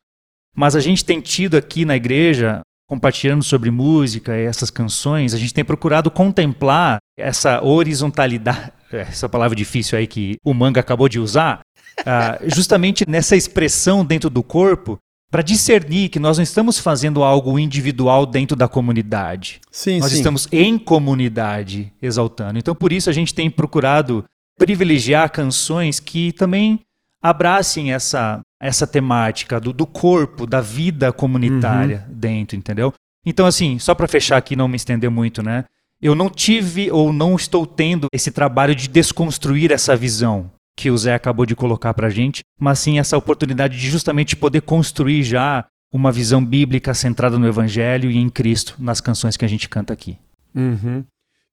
[0.55, 5.39] Mas a gente tem tido aqui na igreja compartilhando sobre música e essas canções, a
[5.39, 11.21] gente tem procurado contemplar essa horizontalidade, essa palavra difícil aí que o manga acabou de
[11.21, 11.61] usar,
[12.01, 14.99] uh, justamente nessa expressão dentro do corpo
[15.31, 19.61] para discernir que nós não estamos fazendo algo individual dentro da comunidade.
[19.71, 20.17] Sim, nós sim.
[20.17, 22.59] estamos em comunidade exaltando.
[22.59, 24.25] Então, por isso a gente tem procurado
[24.59, 26.81] privilegiar canções que também
[27.23, 32.15] abracem essa, essa temática do, do corpo, da vida comunitária Uhum.
[32.15, 32.93] dentro, entendeu?
[33.25, 35.65] Então, assim, só para fechar aqui, não me estender muito, né?
[36.01, 40.97] Eu não tive ou não estou tendo esse trabalho de desconstruir essa visão que o
[40.97, 45.65] Zé acabou de colocar pra gente, mas sim essa oportunidade de justamente poder construir já
[45.93, 49.93] uma visão bíblica centrada no Evangelho e em Cristo nas canções que a gente canta
[49.93, 50.17] aqui.
[50.55, 51.05] Uhum.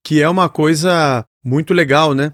[0.03, 2.33] Que é uma coisa muito legal, né?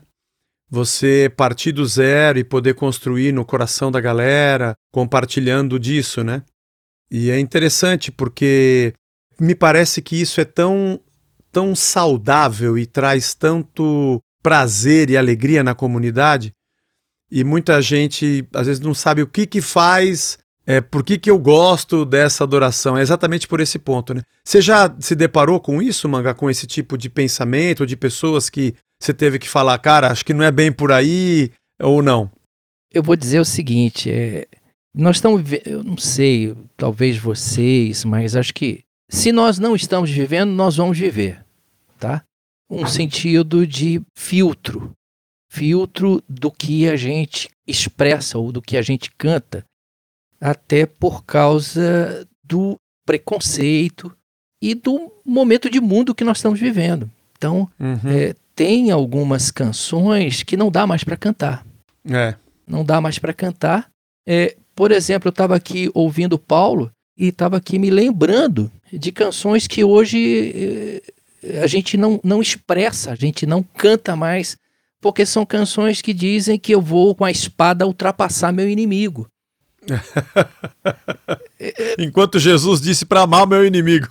[0.71, 6.43] Você partir do zero e poder construir no coração da galera, compartilhando disso, né?
[7.11, 8.93] E é interessante porque
[9.37, 10.97] me parece que isso é tão,
[11.51, 16.53] tão saudável e traz tanto prazer e alegria na comunidade.
[17.29, 21.29] E muita gente às vezes não sabe o que que faz, é, por que, que
[21.29, 22.97] eu gosto dessa adoração.
[22.97, 24.21] É exatamente por esse ponto, né?
[24.43, 28.75] Você já se deparou com isso, Manga, com esse tipo de pensamento, de pessoas que
[29.01, 32.31] você teve que falar, cara, acho que não é bem por aí, ou não?
[32.93, 34.47] Eu vou dizer o seguinte, é,
[34.93, 40.51] nós estamos, eu não sei, talvez vocês, mas acho que se nós não estamos vivendo,
[40.51, 41.43] nós vamos viver,
[41.99, 42.23] tá?
[42.69, 44.91] Um sentido de filtro,
[45.49, 49.65] filtro do que a gente expressa ou do que a gente canta,
[50.39, 54.15] até por causa do preconceito
[54.61, 57.09] e do momento de mundo que nós estamos vivendo.
[57.37, 57.99] Então, Uhum.
[58.05, 61.65] é, tem algumas canções que não dá mais para cantar
[62.09, 62.35] É.
[62.67, 63.89] não dá mais para cantar.
[64.25, 69.67] É, por exemplo, eu estava aqui ouvindo Paulo e estava aqui me lembrando de canções
[69.67, 71.01] que hoje
[71.43, 74.57] eh, a gente não, não expressa, a gente não canta mais,
[74.99, 79.27] porque são canções que dizem que eu vou com a espada ultrapassar meu inimigo.
[81.97, 84.07] Enquanto Jesus disse para amar o meu inimigo.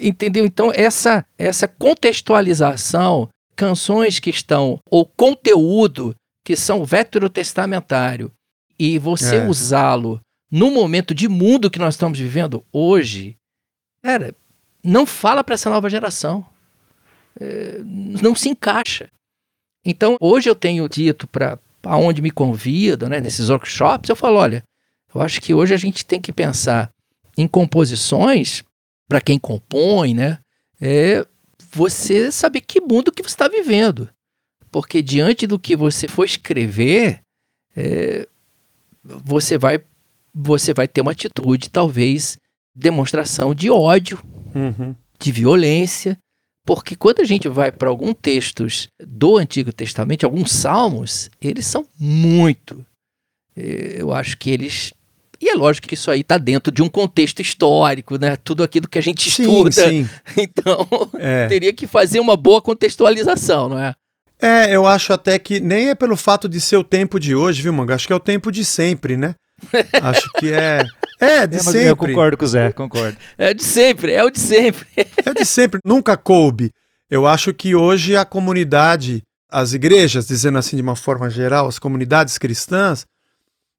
[0.00, 0.44] Entendeu?
[0.44, 8.30] Então, essa, essa contextualização, canções que estão, ou conteúdo que são veterotestamentário,
[8.78, 9.46] e você É.
[9.46, 13.36] usá-lo no momento de mundo que nós estamos vivendo hoje,
[14.02, 14.34] cara,
[14.84, 16.46] não fala para essa nova geração.
[17.40, 19.08] É, não se encaixa.
[19.84, 24.62] Então, hoje eu tenho dito para aonde me convidam, né, nesses workshops, eu falo, olha,
[25.14, 26.90] eu acho que hoje a gente tem que pensar
[27.36, 28.62] em composições
[29.08, 30.38] para quem compõe, né?
[30.80, 31.26] É
[31.72, 34.08] você saber que mundo que você está vivendo.
[34.70, 37.20] Porque diante do que você for escrever,
[37.74, 38.26] é,
[39.04, 39.80] você, vai,
[40.34, 42.38] você vai ter uma atitude, talvez,
[42.74, 44.18] demonstração de ódio,
[44.54, 44.94] Uhum.
[45.18, 46.18] de violência.
[46.66, 51.86] Porque quando a gente vai para alguns textos do Antigo Testamento, alguns salmos, eles são
[51.98, 52.84] muito.
[53.56, 54.92] eh, Eu acho que eles.
[55.40, 58.36] E é lógico que isso aí está dentro de um contexto histórico, né?
[58.36, 59.70] Tudo aquilo que a gente Sim, estuda.
[59.70, 60.08] sim.
[60.36, 61.46] Então, É.
[61.46, 63.94] teria que fazer uma boa contextualização, não é?
[64.40, 67.62] É, eu acho até que nem é pelo fato de ser o tempo de hoje,
[67.62, 67.94] viu, Manga?
[67.94, 69.34] Acho que é o tempo de sempre, né?
[70.02, 70.84] Acho que é.
[71.18, 71.84] É, de É, sempre.
[71.86, 73.16] eu concordo com o Zé, concordo.
[73.38, 74.86] É o de sempre, é o de sempre.
[74.96, 76.70] É de sempre, nunca coube.
[77.10, 81.78] Eu acho que hoje a comunidade, as igrejas, dizendo assim de uma forma geral, as
[81.78, 83.06] comunidades cristãs,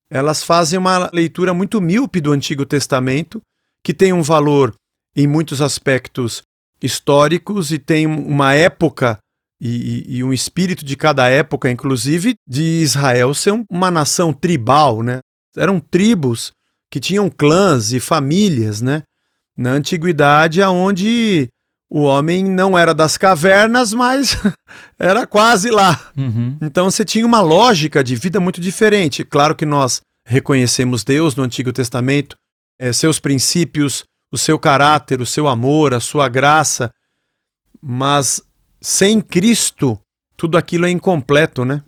[0.09, 3.41] elas fazem uma leitura muito míope do Antigo Testamento,
[3.83, 4.73] que tem um valor
[5.15, 6.41] em muitos aspectos
[6.81, 9.17] históricos e tem uma época
[9.59, 14.31] e, e- e um espírito de cada época, inclusive, de Israel ser um- uma nação
[14.31, 15.19] tribal, né?
[15.57, 16.51] Eram tribos
[16.89, 19.03] que tinham clãs e famílias, né?
[19.57, 21.49] Na antiguidade, aonde
[21.89, 24.37] o homem não era das cavernas, mas
[24.99, 26.11] era quase lá.
[26.17, 26.57] Uhum.
[26.61, 29.23] Então você tinha uma lógica de vida muito diferente.
[29.23, 32.35] Claro que nós reconhecemos Deus no Antigo Testamento,
[32.77, 36.91] eh, seus princípios, o seu caráter, o seu amor, a sua graça,
[37.81, 38.41] mas
[38.81, 39.99] sem Cristo,
[40.35, 41.81] tudo aquilo é incompleto, né?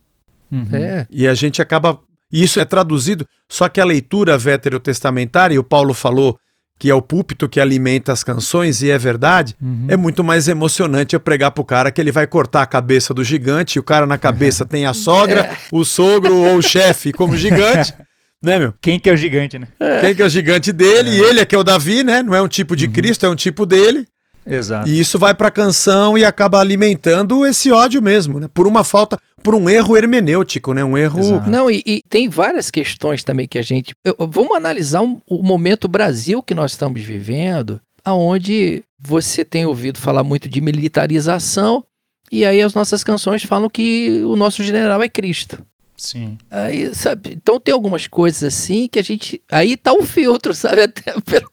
[0.52, 0.68] Uhum.
[0.74, 1.08] É.
[1.10, 2.00] E a gente acaba.
[2.32, 6.38] E isso é traduzido, só que a leitura veterotestamentária, e o Paulo falou
[6.78, 9.88] que é o púlpito que alimenta as canções, e é verdade, Uhum.
[9.89, 13.22] é muito mais emocionante eu pregar pro cara que ele vai cortar a cabeça do
[13.24, 17.36] gigante, e o cara na cabeça tem a sogra, o sogro ou o chefe como
[17.36, 17.94] gigante,
[18.42, 18.74] né, meu?
[18.80, 19.68] Quem que é o gigante, né?
[20.00, 21.10] Quem que é o gigante dele?
[21.10, 22.24] E ele é que é o Davi, né?
[22.24, 24.08] Não é um tipo de Cristo, é um tipo dele.
[24.48, 24.88] Exato.
[24.88, 28.48] E isso vai pra canção e acaba alimentando esse ódio mesmo, né?
[28.54, 30.84] Por uma falta, por um erro hermenêutico, né?
[30.84, 31.19] Um erro.
[31.19, 31.49] Exato.
[31.49, 33.93] Não, e, e tem várias questões também que a gente.
[34.04, 39.97] eu- vamos analisar um- o momento Brasil que nós estamos vivendo, aonde você tem ouvido
[39.99, 41.84] falar muito de militarização,
[42.32, 45.60] e aí as nossas canções falam que o nosso general é Cristo.
[45.97, 46.38] Sim.
[46.49, 49.41] Aí, sabe, então tem algumas coisas assim que a gente.
[49.52, 50.82] Aí tá o filtro, sabe?
[50.84, 51.52] Até pelo...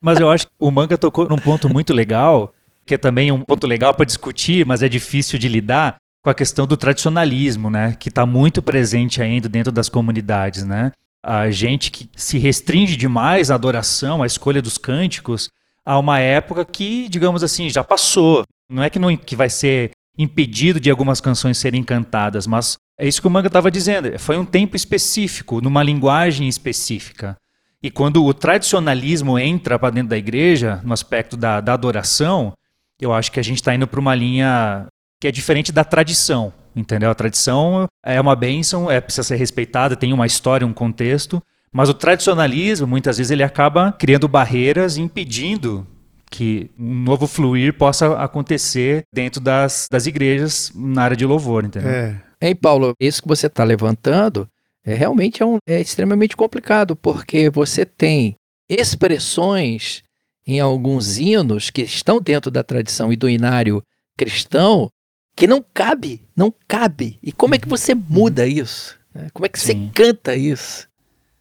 [0.00, 2.52] Mas eu acho que o manga tocou num ponto muito legal,
[2.84, 6.34] que é também um ponto legal para discutir, mas é difícil de lidar com a
[6.34, 7.96] questão do tradicionalismo, né?
[8.00, 10.90] Que está muito presente ainda dentro das comunidades, né?
[11.22, 15.50] A gente que se restringe demais à adoração, à escolha dos cânticos,
[15.84, 18.42] a uma época que, digamos assim, já passou.
[18.68, 23.06] Não é que, não, que vai ser impedido de algumas canções serem cantadas, mas é
[23.06, 24.18] isso que o manga estava dizendo.
[24.18, 27.36] Foi um tempo específico, numa linguagem específica.
[27.80, 32.52] E quando o tradicionalismo entra para dentro da igreja, no aspecto da, da adoração,
[33.00, 34.88] eu acho que a gente está indo para uma linha
[35.20, 37.10] que é diferente da tradição, entendeu?
[37.10, 41.88] A tradição é uma bênção, é, precisa ser respeitada, tem uma história, um contexto, mas
[41.88, 45.86] o tradicionalismo, muitas vezes, ele acaba criando barreiras, impedindo
[46.30, 51.90] que um novo fluir possa acontecer dentro das, das igrejas na área de louvor, entendeu?
[51.90, 52.22] É.
[52.40, 54.48] Ei, Paulo, isso que você está levantando
[54.84, 58.36] é realmente é, um, é extremamente complicado, porque você tem
[58.68, 60.02] expressões
[60.46, 63.82] em alguns hinos que estão dentro da tradição e do inário
[64.16, 64.88] cristão
[65.36, 67.18] que não cabe, não cabe.
[67.22, 68.98] E como é que você muda isso?
[69.32, 69.90] Como é que Sim.
[69.94, 70.88] você canta isso?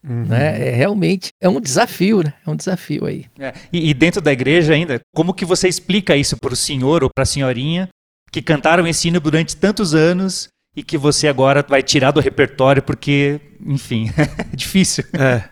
[0.03, 0.25] Uhum.
[0.25, 0.67] Né?
[0.67, 2.33] É, realmente é um desafio, né?
[2.45, 3.25] É um desafio aí.
[3.39, 3.53] É.
[3.73, 7.09] E, e, dentro da igreja ainda, como que você explica isso para o senhor ou
[7.09, 7.89] para a senhorinha
[8.31, 12.83] que cantaram esse hino durante tantos anos e que você agora vai tirar do repertório
[12.83, 14.09] porque, enfim,
[14.51, 15.05] é difícil.
[15.13, 15.49] É.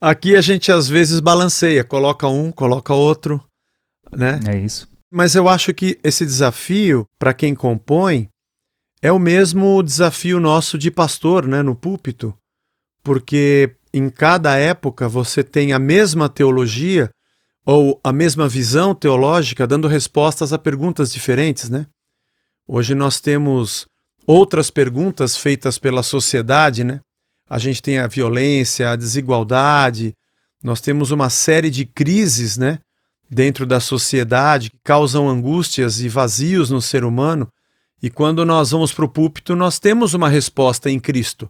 [0.00, 3.42] Aqui a gente às vezes balanceia, coloca um, coloca outro,
[4.14, 4.38] né?
[4.46, 4.86] É isso.
[5.16, 8.28] Mas eu acho que esse desafio para quem compõe
[9.00, 12.36] é o mesmo desafio nosso de pastor, né, no púlpito
[13.06, 17.08] porque em cada época você tem a mesma teologia
[17.64, 21.86] ou a mesma visão teológica dando respostas a perguntas diferentes, né?
[22.66, 23.86] Hoje nós temos
[24.26, 26.98] outras perguntas feitas pela sociedade, né?
[27.48, 30.12] A gente tem a violência, a desigualdade,
[30.60, 32.80] nós temos uma série de crises, né?
[33.28, 37.48] Dentro da sociedade que causam angústias e vazios no ser humano.
[38.02, 41.48] E quando nós vamos para o púlpito, nós temos uma resposta em Cristo.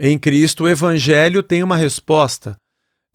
[0.00, 2.56] Em Cristo, o Evangelho tem uma resposta.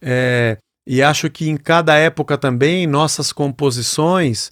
[0.01, 4.51] É, e acho que em cada época também, nossas composições,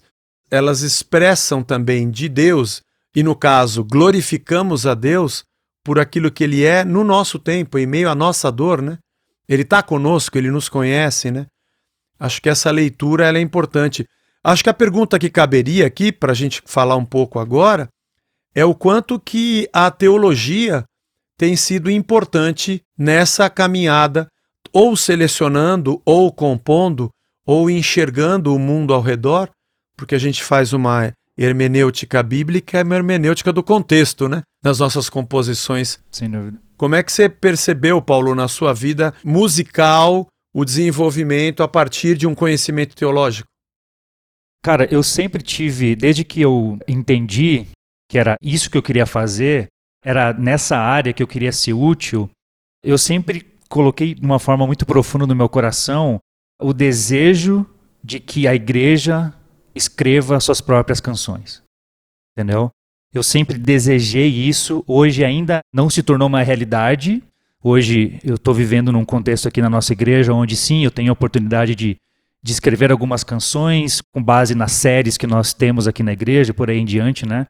[0.50, 2.82] elas expressam também de Deus,
[3.14, 5.44] e no caso, glorificamos a Deus
[5.84, 8.98] por aquilo que Ele é no nosso tempo, em meio à nossa dor, né?
[9.48, 11.46] Ele está conosco, Ele nos conhece, né?
[12.22, 14.06] Acho que essa leitura é importante.
[14.44, 17.88] Acho que a pergunta que caberia aqui, para a gente falar um pouco agora,
[18.54, 20.84] é o quanto que a teologia
[21.36, 24.28] tem sido importante nessa caminhada,
[24.72, 27.10] ou selecionando, ou compondo,
[27.44, 29.50] ou enxergando o mundo ao redor,
[29.96, 34.42] porque a gente faz uma hermenêutica bíblica, é uma hermenêutica do contexto, né?
[34.62, 35.98] Nas nossas composições.
[36.12, 36.56] Sem dúvida.
[36.76, 42.26] Como é que você percebeu, Paulo, na sua vida musical, o desenvolvimento a partir de
[42.26, 43.48] um conhecimento teológico?
[44.62, 47.66] Cara, eu sempre tive, desde que eu entendi
[48.08, 49.68] que era isso que eu queria fazer,
[50.04, 52.30] era nessa área que eu queria ser útil,
[52.84, 56.18] eu sempre coloquei de uma forma muito profunda no meu coração
[56.60, 57.66] o desejo
[58.04, 59.34] de que a igreja
[59.74, 61.62] escreva suas próprias canções.
[62.36, 62.70] Entendeu?
[63.12, 67.22] Eu sempre desejei isso, hoje ainda não se tornou uma realidade.
[67.62, 71.12] Hoje eu estou vivendo num contexto aqui na nossa igreja onde sim, eu tenho a
[71.12, 71.96] oportunidade de,
[72.42, 76.68] de escrever algumas canções com base nas séries que nós temos aqui na igreja, por
[76.68, 77.46] aí em diante, né?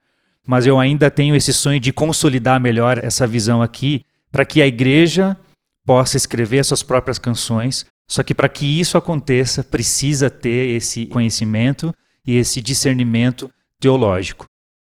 [0.47, 4.67] mas eu ainda tenho esse sonho de consolidar melhor essa visão aqui, para que a
[4.67, 5.37] igreja
[5.85, 7.87] possa escrever suas próprias canções.
[8.09, 11.95] Só que para que isso aconteça, precisa ter esse conhecimento
[12.27, 14.47] e esse discernimento teológico.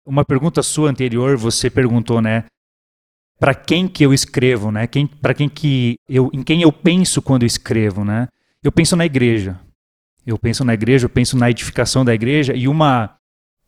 [0.06, 2.46] Uma pergunta sua anterior, você perguntou, né?
[3.42, 4.86] Para quem que eu escrevo, né?
[4.86, 8.28] Quem, para quem que eu, em quem eu penso quando eu escrevo, né?
[8.64, 9.60] Eu penso na igreja.
[10.24, 13.16] Eu penso na igreja, eu penso na edificação da igreja e uma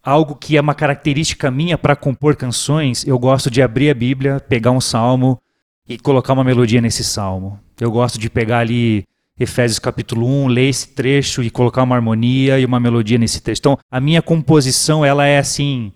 [0.03, 4.39] algo que é uma característica minha para compor canções, eu gosto de abrir a Bíblia,
[4.39, 5.41] pegar um salmo
[5.89, 7.59] e colocar uma melodia nesse salmo.
[7.81, 9.05] Eu gosto de pegar ali
[9.39, 13.59] Efésios capítulo 1, ler esse trecho e colocar uma harmonia e uma melodia nesse trecho.
[13.59, 15.91] Então, a minha composição, ela é assim,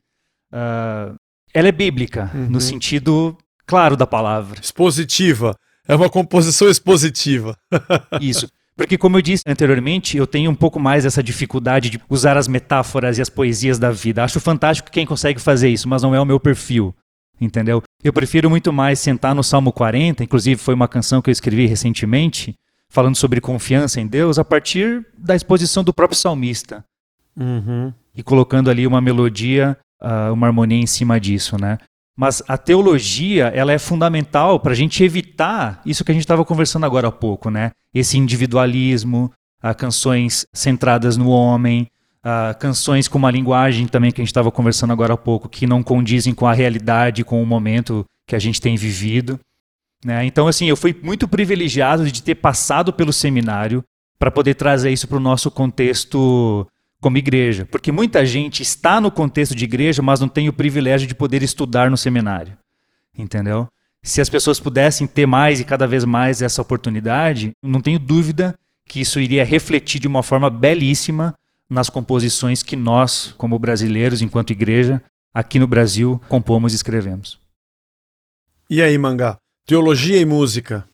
[0.52, 1.16] uh,
[1.54, 2.50] ela é bíblica, uhum.
[2.50, 3.38] no sentido
[3.68, 4.60] claro da palavra.
[4.60, 5.56] Expositiva.
[5.88, 7.56] É uma composição expositiva.
[8.20, 8.50] Isso.
[8.78, 12.48] Porque, como eu disse anteriormente, eu tenho um pouco mais essa dificuldade de usar as
[12.48, 14.24] metáforas e as poesias da vida.
[14.24, 16.94] Acho fantástico quem consegue fazer isso, mas não é o meu perfil.
[17.42, 17.82] Entendeu?
[18.04, 21.66] Eu prefiro muito mais sentar no Salmo 40, inclusive foi uma canção que eu escrevi
[21.66, 22.54] recentemente,
[22.88, 26.86] falando sobre confiança em Deus, a partir da exposição do próprio salmista.
[27.36, 27.92] Uhum.
[28.16, 31.80] E colocando ali uma melodia, uh, uma harmonia em cima disso, né?
[32.18, 36.44] Mas a teologia, ela é fundamental para a gente evitar isso que a gente estava
[36.44, 37.72] conversando agora há pouco, né?
[37.94, 41.88] Esse individualismo, a canções centradas no homem,
[42.24, 45.68] a canções com uma linguagem também que a gente estava conversando agora há pouco, que
[45.68, 49.40] não condizem com a realidade, com o momento que a gente tem vivido.
[50.04, 50.26] Né?
[50.26, 53.84] Então, assim, eu fui muito privilegiado de ter passado pelo seminário
[54.18, 56.68] para poder trazer isso para o nosso contexto
[57.02, 57.66] como igreja.
[57.66, 61.44] Porque muita gente está no contexto de igreja, mas não tem o privilégio de poder
[61.44, 62.58] estudar no seminário.
[63.18, 63.68] Entendeu?
[64.04, 68.58] Se as pessoas pudessem ter mais e cada vez mais essa oportunidade, não tenho dúvida
[68.88, 71.34] que isso iria refletir de uma forma belíssima
[71.70, 77.40] nas composições que nós, como brasileiros, enquanto igreja, aqui no Brasil, compomos e escrevemos.
[78.70, 79.38] E aí, Mangá?
[79.66, 80.88] Teologia e música.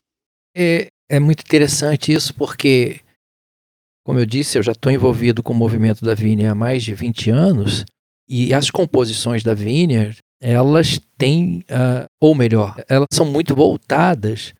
[0.56, 3.00] É, é muito interessante isso, porque
[4.04, 6.94] como eu disse, eu já estou envolvido com o movimento da Viner há mais de
[6.94, 7.84] 20 anos
[8.28, 14.52] e as composições da Viner, elas têm, uh, ou melhor, elas são muito voltadas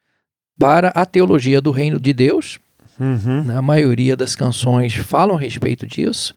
[0.59, 2.59] para a teologia do reino de Deus.
[2.99, 3.57] Uhum.
[3.57, 6.35] A maioria das canções falam a respeito disso.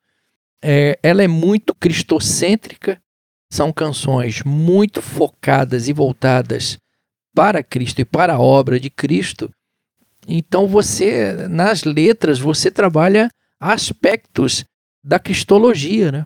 [0.62, 3.00] É, ela é muito cristocêntrica,
[3.52, 6.78] são canções muito focadas e voltadas
[7.34, 9.50] para Cristo e para a obra de Cristo.
[10.28, 14.66] Então você, nas letras, você trabalha aspectos
[15.04, 16.26] da cristologia, né?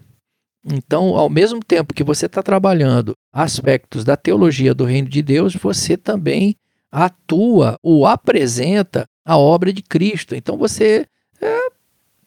[0.66, 5.56] Então, ao mesmo tempo que você está trabalhando aspectos da teologia do reino de Deus,
[5.56, 6.56] você também
[6.92, 10.36] atua ou apresenta a obra de Cristo.
[10.36, 11.06] Então, você,
[11.40, 11.60] é,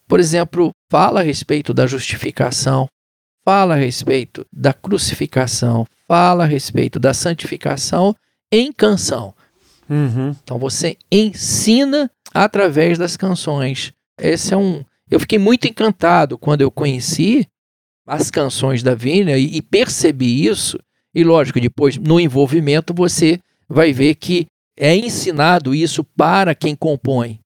[0.08, 2.88] por exemplo, fala a respeito da justificação,
[3.44, 8.14] fala a respeito da crucificação, fala a respeito da santificação
[8.50, 9.33] em canção.
[9.88, 10.34] Uhum.
[10.42, 13.92] Então você ensina através das canções.
[14.18, 14.84] Esse é um.
[15.10, 17.46] Eu fiquei muito encantado quando eu conheci
[18.06, 20.78] as canções da Vina e, e percebi isso.
[21.14, 27.38] E lógico, depois no envolvimento você vai ver que é ensinado isso para quem compõe.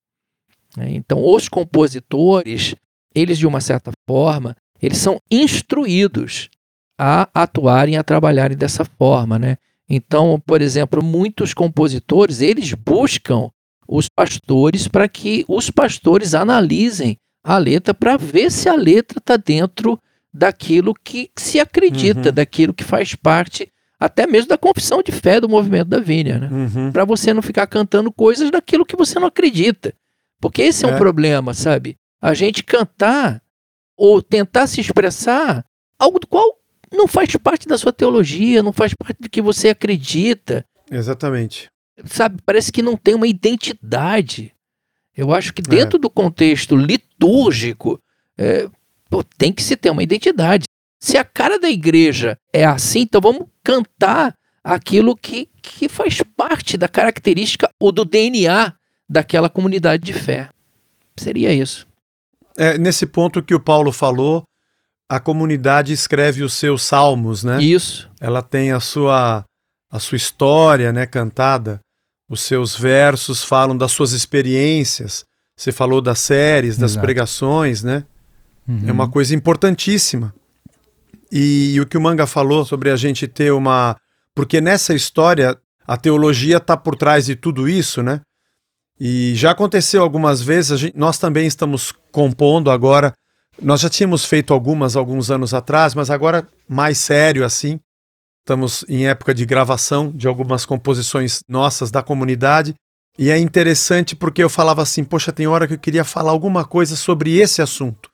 [0.76, 0.90] Né?
[0.92, 2.74] Então, os compositores,
[3.14, 6.48] eles de uma certa forma, eles são instruídos
[6.98, 9.56] a atuarem, a trabalharem dessa forma, né?
[9.88, 13.50] Então, por exemplo, muitos compositores, eles buscam
[13.88, 19.36] os pastores para que os pastores analisem a letra para ver se a letra está
[19.36, 19.98] dentro
[20.32, 22.34] daquilo que se acredita, uhum.
[22.34, 26.48] daquilo que faz parte até mesmo da confissão de fé do movimento da Vinha, né?
[26.48, 26.92] Uhum.
[26.92, 29.92] Para você não ficar cantando coisas daquilo que você não acredita.
[30.40, 31.96] Porque esse é, é um problema, sabe?
[32.20, 33.42] A gente cantar
[33.96, 35.64] ou tentar se expressar
[35.98, 36.57] algo do qual
[36.92, 40.64] não faz parte da sua teologia, não faz parte do que você acredita.
[40.90, 41.68] Exatamente.
[42.06, 44.52] Sabe, parece que não tem uma identidade.
[45.16, 46.00] Eu acho que dentro é.
[46.00, 48.00] do contexto litúrgico,
[48.36, 48.68] é,
[49.10, 50.64] pô, tem que se ter uma identidade.
[51.00, 56.76] Se a cara da igreja é assim, então vamos cantar aquilo que, que faz parte
[56.76, 58.72] da característica ou do DNA
[59.08, 60.50] daquela comunidade de fé.
[61.16, 61.86] Seria isso.
[62.56, 64.42] É, nesse ponto que o Paulo falou,
[65.08, 67.62] a comunidade escreve os seus salmos, né?
[67.62, 68.10] Isso.
[68.20, 69.44] Ela tem a sua
[69.90, 71.80] a sua história, né, cantada.
[72.28, 75.24] Os seus versos falam das suas experiências.
[75.56, 77.04] Você falou das séries, das Exato.
[77.04, 78.04] pregações, né?
[78.68, 78.82] Uhum.
[78.86, 80.34] É uma coisa importantíssima.
[81.32, 83.96] E, e o que o Manga falou sobre a gente ter uma.
[84.34, 85.56] Porque nessa história,
[85.86, 88.20] a teologia está por trás de tudo isso, né?
[89.00, 93.14] E já aconteceu algumas vezes, gente, nós também estamos compondo agora
[93.60, 97.80] nós já tínhamos feito algumas alguns anos atrás, mas agora mais sério assim.
[98.40, 102.74] Estamos em época de gravação de algumas composições nossas da comunidade.
[103.18, 106.64] E é interessante porque eu falava assim: poxa, tem hora que eu queria falar alguma
[106.64, 108.08] coisa sobre esse assunto.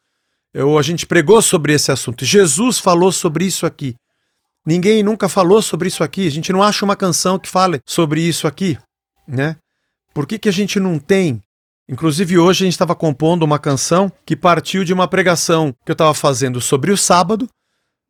[0.53, 2.25] Eu, a gente pregou sobre esse assunto.
[2.25, 3.95] Jesus falou sobre isso aqui.
[4.67, 6.27] Ninguém nunca falou sobre isso aqui.
[6.27, 8.79] A gente não acha uma canção que fale sobre isso aqui,
[9.29, 9.57] né?
[10.15, 11.43] Por que, que a gente não tem
[11.89, 15.95] Inclusive, hoje a gente estava compondo uma canção que partiu de uma pregação que eu
[15.95, 17.49] estava fazendo sobre o sábado,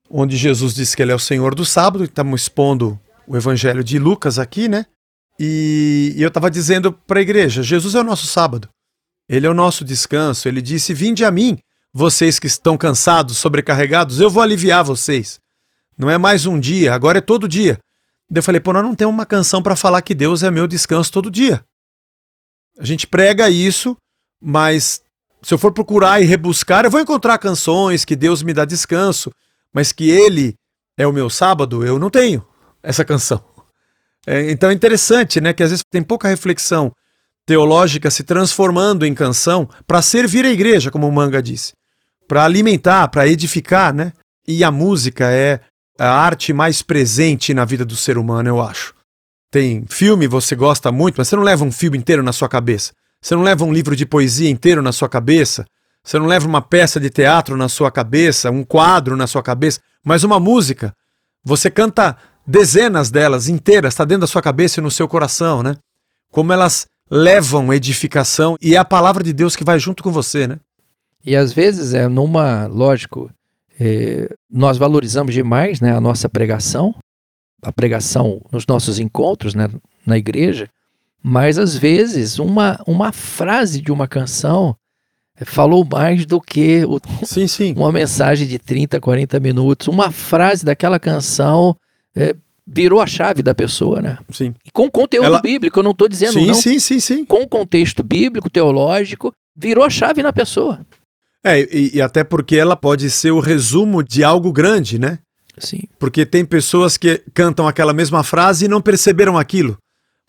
[0.09, 3.99] onde Jesus disse que ele é o Senhor do sábado, estamos expondo o evangelho de
[3.99, 4.87] Lucas aqui, né?
[5.41, 8.69] E, e eu estava dizendo para a igreja: Jesus é o nosso sábado,
[9.29, 10.47] ele é o nosso descanso.
[10.47, 11.59] Ele disse: Vinde a mim,
[11.93, 15.41] vocês que estão cansados, sobrecarregados, eu vou aliviar vocês.
[15.99, 17.79] Não é mais um dia, agora é todo dia.
[18.31, 20.67] Daí eu falei: pô, nós não temos uma canção para falar que Deus é meu
[20.67, 21.65] descanso todo dia.
[22.79, 23.97] A gente prega isso,
[24.43, 25.01] mas
[25.43, 29.31] se eu for procurar e rebuscar, eu vou encontrar canções que Deus me dá descanso,
[29.73, 30.55] mas que Ele
[30.97, 32.45] é o meu sábado, eu não tenho
[32.83, 33.43] essa canção.
[34.27, 36.91] É, então é interessante, né, que às vezes tem pouca reflexão
[37.45, 41.75] teológica se transformando em canção para servir a igreja, como o Manga disse,
[42.27, 44.15] para alimentar, para edificar, né?
[44.49, 45.61] E a música é
[45.99, 48.95] a arte mais presente na vida do ser humano, eu acho.
[49.55, 52.93] Tem filme, você gosta muito, mas você não leva um filme inteiro na sua cabeça.
[53.23, 55.65] Você não leva um livro de poesia inteiro na sua cabeça.
[56.03, 59.79] Você não leva uma peça de teatro na sua cabeça, um quadro na sua cabeça,
[60.03, 60.93] mas uma música.
[61.45, 65.77] Você canta dezenas delas inteiras, está dentro da sua cabeça e no seu coração, né?
[66.33, 70.49] Como elas levam edificação e é a palavra de Deus que vai junto com você,
[70.49, 70.59] né?
[71.25, 73.31] E às vezes é numa, lógico,
[73.79, 76.93] é, nós valorizamos demais né, a nossa pregação,
[77.65, 79.69] a pregação nos nossos encontros né,
[80.07, 80.69] na igreja,
[81.23, 84.77] mas às vezes uma, uma frase de uma canção
[85.45, 87.75] falou mais do que o, sim, sim.
[87.77, 89.89] uma mensagem de 30, 40 minutos.
[89.89, 91.77] Uma frase daquela canção
[92.15, 92.37] é,
[92.67, 94.19] virou a chave da pessoa, né?
[94.31, 94.55] Sim.
[94.73, 95.41] Com conteúdo Ela...
[95.41, 96.55] bíblico, eu não estou dizendo sim, não.
[96.55, 97.25] Sim, sim, sim.
[97.25, 100.81] Com contexto bíblico, teológico, virou a chave na pessoa.
[101.43, 105.19] É, e, e, até porque ela pode ser o resumo de algo grande, né?
[105.59, 105.83] Sim.
[105.99, 109.77] Porque tem pessoas que cantam aquela mesma frase e não perceberam aquilo.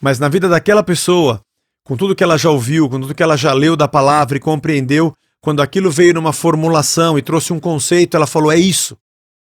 [0.01, 1.41] Mas na vida daquela pessoa,
[1.83, 4.41] com tudo que ela já ouviu, com tudo que ela já leu da palavra e
[4.41, 8.97] compreendeu, quando aquilo veio numa formulação e trouxe um conceito, ela falou: é isso.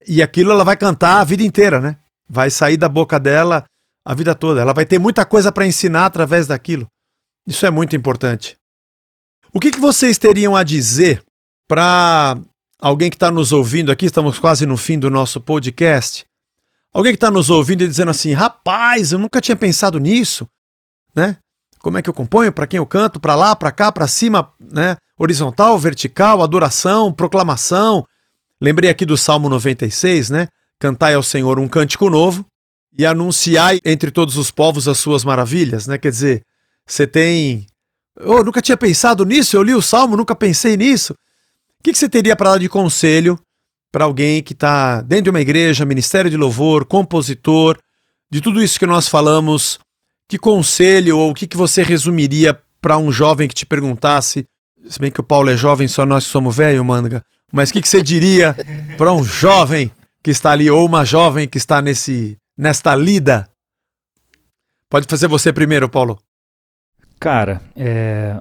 [0.07, 1.97] E aquilo ela vai cantar a vida inteira, né?
[2.29, 3.64] Vai sair da boca dela
[4.05, 4.61] a vida toda.
[4.61, 6.87] Ela vai ter muita coisa para ensinar através daquilo.
[7.47, 8.57] Isso é muito importante.
[9.53, 11.23] O que, que vocês teriam a dizer
[11.68, 12.39] para
[12.81, 16.24] alguém que está nos ouvindo aqui, estamos quase no fim do nosso podcast.
[16.93, 20.49] Alguém que está nos ouvindo e dizendo assim: rapaz, eu nunca tinha pensado nisso,
[21.14, 21.37] né?
[21.78, 22.53] Como é que eu componho?
[22.53, 23.20] Para quem eu canto?
[23.20, 24.97] Para lá, para cá, para cima, né?
[25.16, 28.05] Horizontal, vertical, adoração, proclamação.
[28.61, 30.49] Lembrei aqui do Salmo 96, né?
[30.78, 32.45] Cantai ao Senhor um cântico novo
[32.97, 35.97] e anunciai entre todos os povos as suas maravilhas, né?
[35.97, 36.43] Quer dizer,
[36.87, 37.66] você tem.
[38.18, 41.14] Eu nunca tinha pensado nisso, eu li o Salmo, nunca pensei nisso.
[41.81, 43.41] O que, que você teria para dar de conselho
[43.91, 47.78] para alguém que está dentro de uma igreja, ministério de louvor, compositor,
[48.31, 49.81] de tudo isso que nós falamos?
[50.28, 54.47] Que conselho ou o que, que você resumiria para um jovem que te perguntasse?
[54.87, 57.24] Se bem que o Paulo é jovem, só nós somos velho, manga.
[57.51, 58.55] Mas o que, que você diria
[58.99, 59.91] para um jovem
[60.22, 63.49] que está ali ou uma jovem que está nesse nesta lida?
[64.91, 66.18] Pode fazer você primeiro, Paulo.
[67.18, 68.39] Cara, é...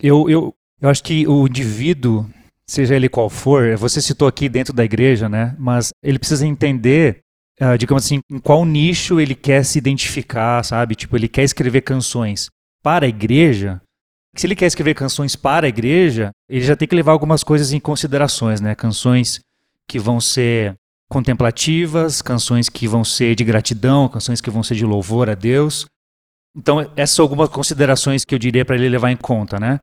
[0.00, 2.26] eu, eu, eu acho que o indivíduo
[2.72, 5.54] seja ele qual for, você citou aqui dentro da igreja, né?
[5.58, 7.20] Mas ele precisa entender,
[7.60, 10.94] uh, digamos assim, em qual nicho ele quer se identificar, sabe?
[10.94, 12.48] Tipo, ele quer escrever canções
[12.82, 13.80] para a igreja.
[14.34, 17.72] Se ele quer escrever canções para a igreja, ele já tem que levar algumas coisas
[17.72, 18.74] em considerações, né?
[18.74, 19.40] Canções
[19.86, 20.74] que vão ser
[21.10, 25.84] contemplativas, canções que vão ser de gratidão, canções que vão ser de louvor a Deus.
[26.56, 29.78] Então, essas são algumas considerações que eu diria para ele levar em conta, né?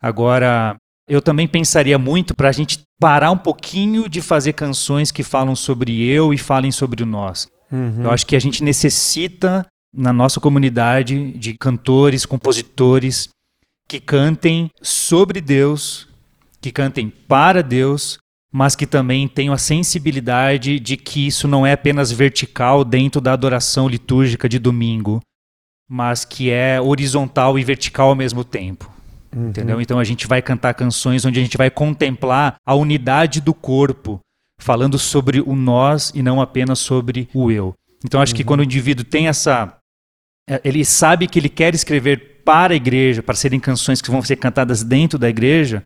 [0.00, 0.76] Agora,
[1.08, 5.56] eu também pensaria muito para a gente parar um pouquinho de fazer canções que falam
[5.56, 7.48] sobre eu e falem sobre o nós.
[7.72, 8.04] Uhum.
[8.04, 13.28] Eu acho que a gente necessita, na nossa comunidade, de cantores, compositores
[13.88, 16.06] que cantem sobre Deus,
[16.60, 18.18] que cantem para Deus,
[18.52, 23.32] mas que também tenham a sensibilidade de que isso não é apenas vertical dentro da
[23.32, 25.20] adoração litúrgica de domingo,
[25.88, 28.97] mas que é horizontal e vertical ao mesmo tempo.
[29.34, 29.48] Uhum.
[29.48, 29.80] Entendeu?
[29.80, 34.20] Então a gente vai cantar canções onde a gente vai contemplar a unidade do corpo,
[34.58, 37.74] falando sobre o nós e não apenas sobre o eu.
[38.04, 38.36] Então acho uhum.
[38.36, 39.76] que quando o indivíduo tem essa.
[40.48, 44.22] É, ele sabe que ele quer escrever para a igreja, para serem canções que vão
[44.22, 45.82] ser cantadas dentro da igreja,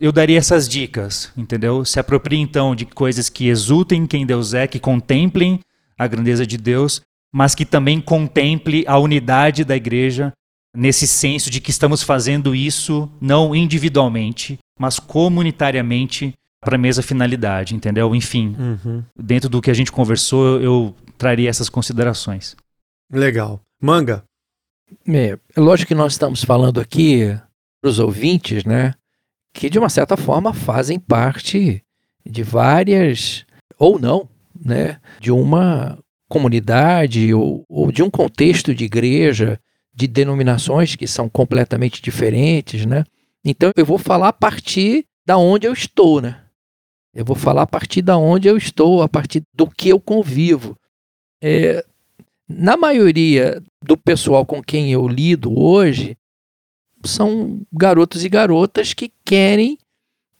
[0.00, 1.84] eu daria essas dicas, entendeu?
[1.84, 5.60] Se aproprie então de coisas que exultem quem Deus é, que contemplem
[5.98, 7.00] a grandeza de Deus,
[7.32, 10.32] mas que também contemple a unidade da igreja
[10.74, 17.74] nesse senso de que estamos fazendo isso não individualmente, mas comunitariamente para a mesma finalidade,
[17.74, 18.14] entendeu?
[18.14, 19.04] Enfim, uhum.
[19.16, 22.56] dentro do que a gente conversou, eu traria essas considerações.
[23.12, 23.60] Legal.
[23.80, 24.24] Manga.
[25.06, 27.38] É, é lógico que nós estamos falando aqui
[27.80, 28.94] para os ouvintes, né,
[29.52, 31.82] que de uma certa forma fazem parte
[32.24, 33.44] de várias,
[33.78, 35.98] ou não, né, de uma
[36.28, 39.60] comunidade ou, ou de um contexto de igreja
[39.94, 43.04] de denominações que são completamente diferentes, né?
[43.44, 46.40] Então eu vou falar a partir da onde eu estou, né?
[47.14, 50.76] Eu vou falar a partir da onde eu estou, a partir do que eu convivo.
[51.40, 51.84] É,
[52.48, 56.16] na maioria do pessoal com quem eu lido hoje,
[57.04, 59.78] são garotos e garotas que querem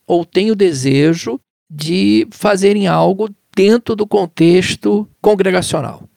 [0.07, 1.41] ou têm o desejo
[1.71, 6.09] de fazerem algo dentro do contexto congregacional.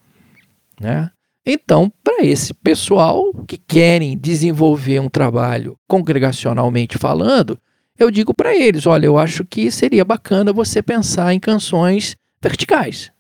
[0.80, 1.12] Né?
[1.50, 7.58] Então, para esse pessoal que querem desenvolver um trabalho congregacionalmente falando,
[7.98, 13.12] eu digo para eles: olha, eu acho que seria bacana você pensar em canções verticais.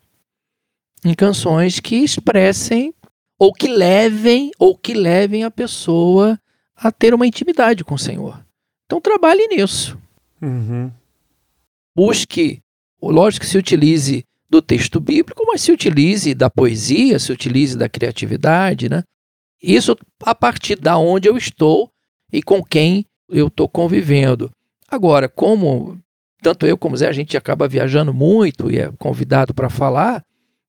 [1.05, 2.93] em canções que expressem
[3.39, 6.37] ou que levem ou que levem a pessoa
[6.75, 8.43] a ter uma intimidade com o Senhor.
[8.85, 9.97] Então trabalhe nisso.
[10.41, 10.91] Uhum.
[11.95, 12.61] Busque,
[13.01, 17.89] lógico que se utilize do texto bíblico, mas se utilize da poesia, se utilize da
[17.89, 19.03] criatividade, né?
[19.61, 21.89] Isso a partir da onde eu estou
[22.31, 24.49] e com quem eu estou convivendo.
[24.87, 25.99] Agora, como
[26.41, 30.23] tanto eu como Zé, a gente acaba viajando muito e é convidado para falar,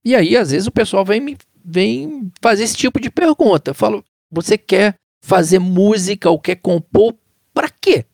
[0.04, 3.70] e aí às vezes o pessoal vem me vem fazer esse tipo de pergunta.
[3.70, 7.14] Eu falo, você quer fazer música ou quer compor
[7.52, 8.06] para quê?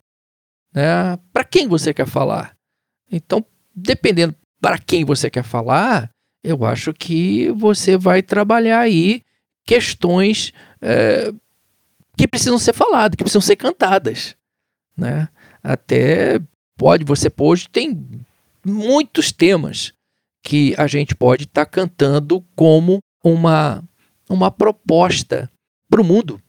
[0.74, 1.16] Né?
[1.32, 2.56] Para quem você quer falar?
[3.10, 3.44] Então,
[3.74, 4.34] dependendo
[4.64, 6.08] para quem você quer falar,
[6.42, 9.20] eu acho que você vai trabalhar aí
[9.62, 11.30] questões é,
[12.16, 14.34] que precisam ser faladas, que precisam ser cantadas,
[14.96, 15.28] né?
[15.62, 16.40] Até
[16.78, 18.08] pode, você pode, tem
[18.64, 19.92] muitos temas
[20.42, 23.84] que a gente pode estar tá cantando como uma,
[24.30, 25.50] uma proposta
[25.90, 26.40] para o mundo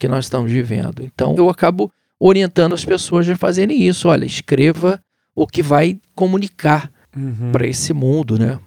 [0.00, 1.04] que nós estamos vivendo.
[1.04, 1.88] Então, eu acabo
[2.18, 4.08] orientando as pessoas a fazerem isso.
[4.08, 5.00] Olha, escreva
[5.36, 7.52] o que vai comunicar uhum.
[7.52, 8.58] para esse mundo, né?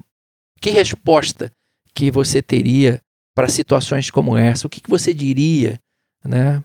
[0.59, 1.51] Que resposta
[1.93, 3.01] que você teria
[3.35, 4.67] para situações como essa?
[4.67, 5.79] O que, que você diria,
[6.23, 6.63] né?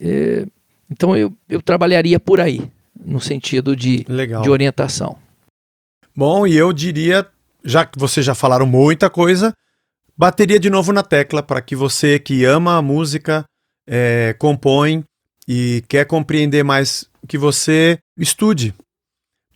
[0.00, 0.46] É,
[0.90, 2.70] então eu, eu trabalharia por aí,
[3.04, 5.16] no sentido de, de orientação.
[6.14, 7.26] Bom, e eu diria,
[7.64, 9.54] já que vocês já falaram muita coisa,
[10.16, 13.44] bateria de novo na tecla para que você que ama a música,
[13.86, 15.02] é, compõe
[15.48, 18.74] e quer compreender mais, que você estude.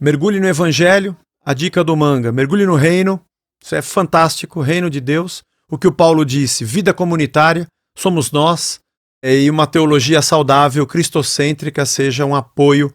[0.00, 1.16] Mergulhe no Evangelho,
[1.46, 3.20] a dica do manga, mergulhe no reino,
[3.62, 5.44] isso é fantástico, reino de Deus.
[5.70, 8.80] O que o Paulo disse, vida comunitária, somos nós,
[9.22, 12.90] é, e uma teologia saudável, cristocêntrica, seja um apoio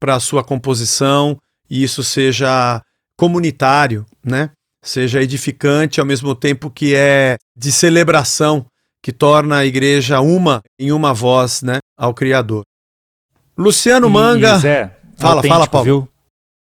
[0.00, 1.36] para a sua composição
[1.68, 2.80] e isso seja
[3.16, 4.50] comunitário, né?
[4.82, 8.66] Seja edificante ao mesmo tempo que é de celebração,
[9.02, 12.62] que torna a igreja uma em uma voz, né, ao Criador.
[13.58, 14.56] Luciano Manga.
[14.56, 15.84] E, Zé, fala, fala, Paulo.
[15.84, 16.15] Viu?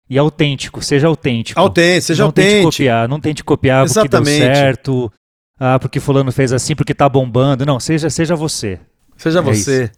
[0.09, 1.59] E autêntico, seja autêntico.
[1.59, 2.55] Autêntico, seja não autêntico.
[2.55, 4.11] Tente copiar, não tente copiar Exatamente.
[4.11, 5.13] porque deu certo,
[5.59, 7.67] ah, porque fulano fez assim, porque tá bombando.
[7.67, 8.79] Não, seja, seja você.
[9.17, 9.85] Seja é você.
[9.85, 9.93] Isso.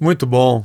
[0.00, 0.64] Muito bom.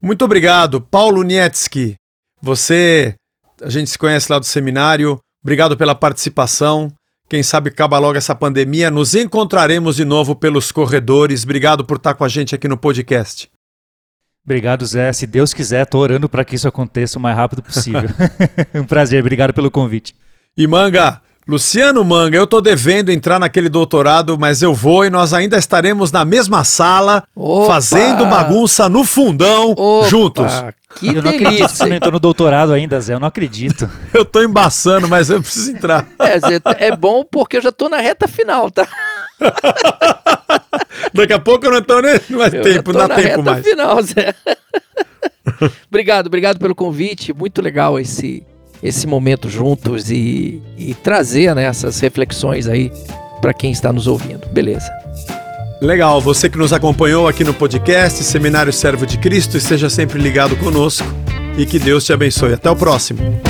[0.00, 1.96] Muito obrigado, Paulo Nietzsky.
[2.40, 3.14] Você,
[3.60, 5.18] a gente se conhece lá do seminário.
[5.42, 6.92] Obrigado pela participação.
[7.28, 8.90] Quem sabe acaba logo essa pandemia.
[8.90, 11.44] Nos encontraremos de novo pelos corredores.
[11.44, 13.50] Obrigado por estar com a gente aqui no podcast.
[14.50, 15.12] Obrigado, Zé.
[15.12, 18.10] Se Deus quiser, estou orando para que isso aconteça o mais rápido possível.
[18.74, 20.12] um prazer, obrigado pelo convite.
[20.56, 25.32] E Manga, Luciano Manga, eu estou devendo entrar naquele doutorado, mas eu vou e nós
[25.32, 27.74] ainda estaremos na mesma sala, Opa!
[27.74, 30.08] fazendo bagunça no fundão, Opa!
[30.08, 30.52] juntos.
[30.96, 33.14] Que eu não acredito que você não entrou no doutorado ainda, Zé.
[33.14, 33.88] Eu não acredito.
[34.12, 36.08] eu estou embaçando, mas eu preciso entrar.
[36.18, 38.88] É, Zé, é bom porque eu já estou na reta final, tá?
[41.12, 43.66] Daqui a pouco eu não estou nem mais tempo, não dá tempo mais.
[43.66, 44.34] final, Zé.
[45.88, 47.32] obrigado, obrigado pelo convite.
[47.32, 48.42] Muito legal esse,
[48.82, 52.92] esse momento juntos e, e trazer né, essas reflexões aí
[53.40, 54.46] para quem está nos ouvindo.
[54.48, 54.90] Beleza.
[55.80, 60.54] Legal, você que nos acompanhou aqui no podcast Seminário Servo de Cristo, esteja sempre ligado
[60.56, 61.06] conosco
[61.56, 62.52] e que Deus te abençoe.
[62.52, 63.49] Até o próximo.